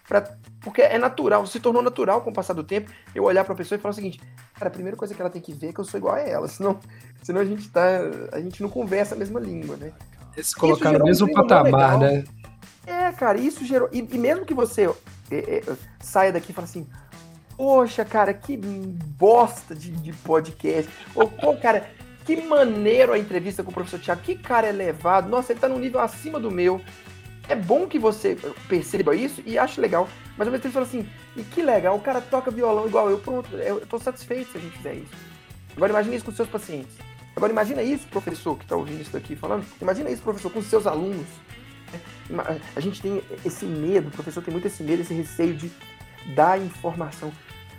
[0.08, 3.54] Pra, porque é natural, se tornou natural com o passar do tempo eu olhar para
[3.54, 4.20] a pessoa e falar o seguinte:
[4.56, 6.20] cara, a primeira coisa que ela tem que ver é que eu sou igual a
[6.20, 6.80] ela, senão,
[7.22, 7.86] senão a gente tá.
[8.32, 9.92] A gente não conversa a mesma língua, né?
[10.42, 12.24] Se colocar no mesmo um patamar, né?
[12.86, 13.88] É, cara, isso gerou.
[13.92, 14.88] E, e mesmo que você
[15.30, 15.62] é, é,
[16.00, 16.86] saia daqui e fale assim.
[17.56, 20.90] Poxa, cara, que bosta de, de podcast.
[21.14, 21.88] Ou, pô, cara,
[22.24, 24.20] que maneiro a entrevista com o professor Tiago.
[24.20, 25.28] Que cara elevado.
[25.28, 26.80] Nossa, ele tá num nível acima do meu.
[27.48, 28.36] É bom que você
[28.68, 32.00] perceba isso e ache legal, mas ao mesmo tempo fala assim, e que legal, o
[32.00, 35.12] cara toca violão igual eu, pronto, eu tô satisfeito se a gente fizer isso.
[35.76, 36.96] Agora imagine isso com seus pacientes.
[37.36, 40.86] Agora imagina isso, professor, que está ouvindo isso daqui falando, imagina isso, professor, com seus
[40.86, 41.26] alunos.
[42.74, 45.70] A gente tem esse medo, o professor tem muito esse medo, esse receio de
[46.34, 47.30] dar informação.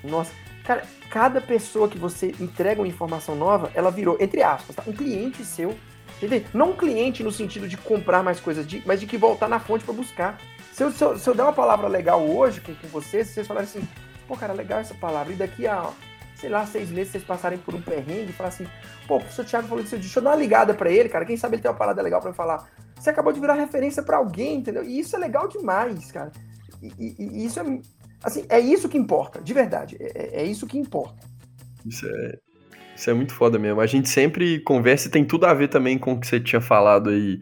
[0.04, 0.32] Nossa,
[0.64, 4.84] cara, cada pessoa que você entrega uma informação nova, ela virou, entre aspas, tá?
[4.88, 5.76] um cliente seu
[6.18, 6.44] Entendeu?
[6.54, 9.86] Não cliente no sentido de comprar mais coisas, de, mas de que voltar na fonte
[9.86, 10.38] para buscar.
[10.74, 13.48] Se eu, se, eu, se eu der uma palavra legal hoje com, com vocês, vocês
[13.48, 13.88] falarem assim,
[14.28, 15.92] pô, cara, legal essa palavra, e daqui a,
[16.36, 18.68] sei lá, seis meses vocês passarem por um perrengue e falar assim,
[19.08, 21.38] pô, o professor Thiago falou disso, deixa eu dar uma ligada para ele, cara, quem
[21.38, 22.68] sabe ele tem uma parada legal para falar.
[22.96, 24.84] Você acabou de virar referência para alguém, entendeu?
[24.84, 26.32] E isso é legal demais, cara.
[26.82, 27.64] E, e, e, isso é,
[28.24, 29.98] assim, é isso que importa, de verdade.
[30.00, 31.26] É, é isso que importa.
[31.86, 32.38] Isso é,
[32.98, 33.80] isso é muito foda mesmo.
[33.80, 36.60] A gente sempre conversa e tem tudo a ver também com o que você tinha
[36.60, 37.40] falado aí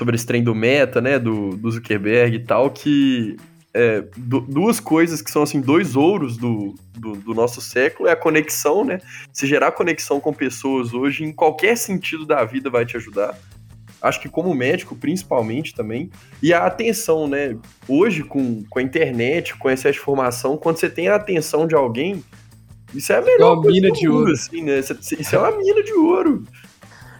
[0.00, 3.36] sobre esse trem do meta, né, do, do Zuckerberg e tal, que
[3.74, 8.16] é, duas coisas que são assim dois ouros do, do, do, nosso século é a
[8.16, 8.98] conexão, né?
[9.32, 13.36] Se gerar conexão com pessoas hoje em qualquer sentido da vida vai te ajudar.
[14.00, 16.10] Acho que como médico, principalmente também.
[16.42, 17.56] E a atenção, né?
[17.88, 22.22] Hoje, com, com a internet, com essa informação, quando você tem a atenção de alguém,
[22.94, 24.78] isso é a melhor é uma mina de ouro, assim, né?
[24.78, 26.44] Isso é uma mina de ouro.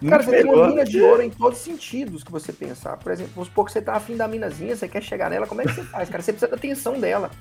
[0.07, 2.97] Cara, você tem uma mina de ouro em todos os sentidos que você pensar.
[2.97, 5.61] Por exemplo, vamos supor que você tá afim da minazinha, você quer chegar nela, como
[5.61, 6.21] é que você faz, cara?
[6.21, 7.31] Você precisa da atenção dela.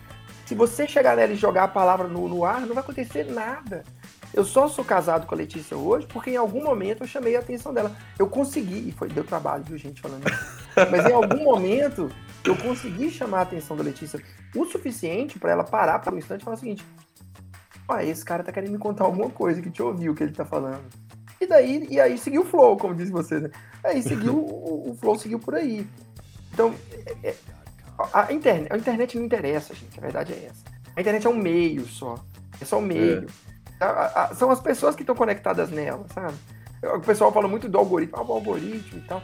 [0.47, 3.85] Se você chegar nela e jogar a palavra no, no ar, não vai acontecer nada.
[4.33, 7.41] Eu só sou casado com a Letícia hoje porque em algum momento eu chamei a
[7.41, 7.95] atenção dela.
[8.19, 10.91] Eu consegui, e foi, deu trabalho, viu, gente, falando isso.
[10.91, 12.11] Mas em algum momento
[12.45, 14.21] eu consegui chamar a atenção da Letícia
[14.55, 16.85] o suficiente para ela parar por um instante e falar o seguinte:
[18.01, 20.45] esse cara tá querendo me contar alguma coisa que te ouviu o que ele tá
[20.45, 20.83] falando.
[21.41, 23.51] E daí, e aí seguiu o flow, como disse você, né?
[23.83, 25.87] Aí seguiu, o, o flow seguiu por aí.
[26.53, 26.75] Então,
[27.23, 27.35] é, é,
[28.13, 30.65] a, internet, a internet não interessa, gente, a verdade é essa.
[30.97, 32.15] A internet é um meio só.
[32.61, 33.27] É só um meio.
[33.81, 33.85] É.
[33.85, 36.37] A, a, são as pessoas que estão conectadas nela, sabe?
[36.83, 39.23] O pessoal fala muito do algoritmo, ah, o algoritmo e tal.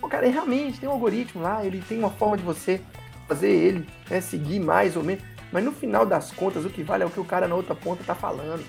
[0.00, 2.80] Pô, cara, realmente tem um algoritmo lá, ele tem uma forma de você
[3.28, 5.22] fazer ele né, seguir mais ou menos.
[5.52, 7.74] Mas no final das contas, o que vale é o que o cara na outra
[7.74, 8.64] ponta tá falando.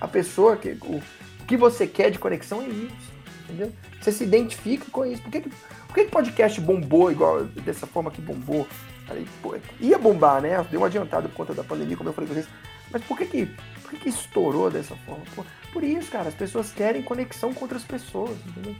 [0.00, 0.76] A pessoa que.
[0.82, 3.10] O, o, que você quer de conexão é isso.
[3.44, 3.72] Entendeu?
[4.00, 5.22] Você se identifica com isso.
[5.22, 8.66] Por que, que, por que, que podcast bombou igual dessa forma que bombou?
[9.08, 10.64] Aí, pô, ia bombar, né?
[10.70, 12.48] Deu uma adiantada por conta da pandemia, como eu falei com vocês.
[12.92, 13.46] Mas por que que,
[13.82, 15.24] por que, que estourou dessa forma?
[15.34, 18.74] Por, por isso, cara, as pessoas querem conexão com outras pessoas, entendeu?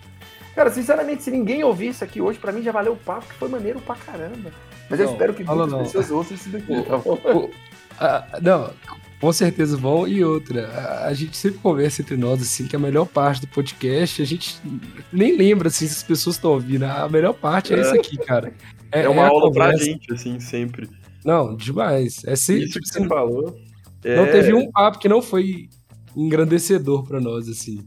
[0.54, 3.34] Cara, sinceramente, se ninguém ouvir isso aqui hoje, para mim já valeu o papo, que
[3.34, 4.52] foi maneiro pra caramba.
[4.90, 5.78] Mas não, eu espero que muitas não.
[5.78, 6.72] pessoas ouçam isso daqui.
[8.42, 8.72] Não,
[9.20, 10.08] com certeza vão.
[10.08, 14.20] E outra, a, gente sempre conversa entre nós, assim, que a melhor parte do podcast,
[14.20, 14.58] a gente
[15.12, 16.84] nem lembra assim, se as pessoas estão ouvindo.
[16.84, 18.52] A melhor parte é, é isso aqui, cara.
[18.90, 19.76] É, é uma é aula conversa.
[19.76, 20.88] pra gente, assim, sempre.
[21.24, 22.24] Não, demais.
[22.24, 23.56] É se, isso que você assim, falou.
[24.04, 25.68] Não teve um papo que não foi
[26.16, 27.86] engrandecedor para nós, assim.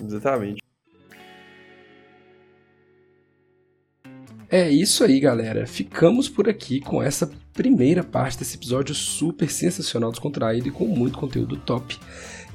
[0.00, 0.65] Exatamente.
[4.48, 5.66] É isso aí, galera.
[5.66, 11.18] Ficamos por aqui com essa primeira parte desse episódio super sensacional, descontraído e com muito
[11.18, 11.98] conteúdo top.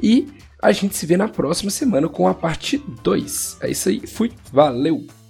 [0.01, 0.27] E
[0.61, 3.57] a gente se vê na próxima semana com a parte 2.
[3.61, 5.20] É isso aí, fui, valeu!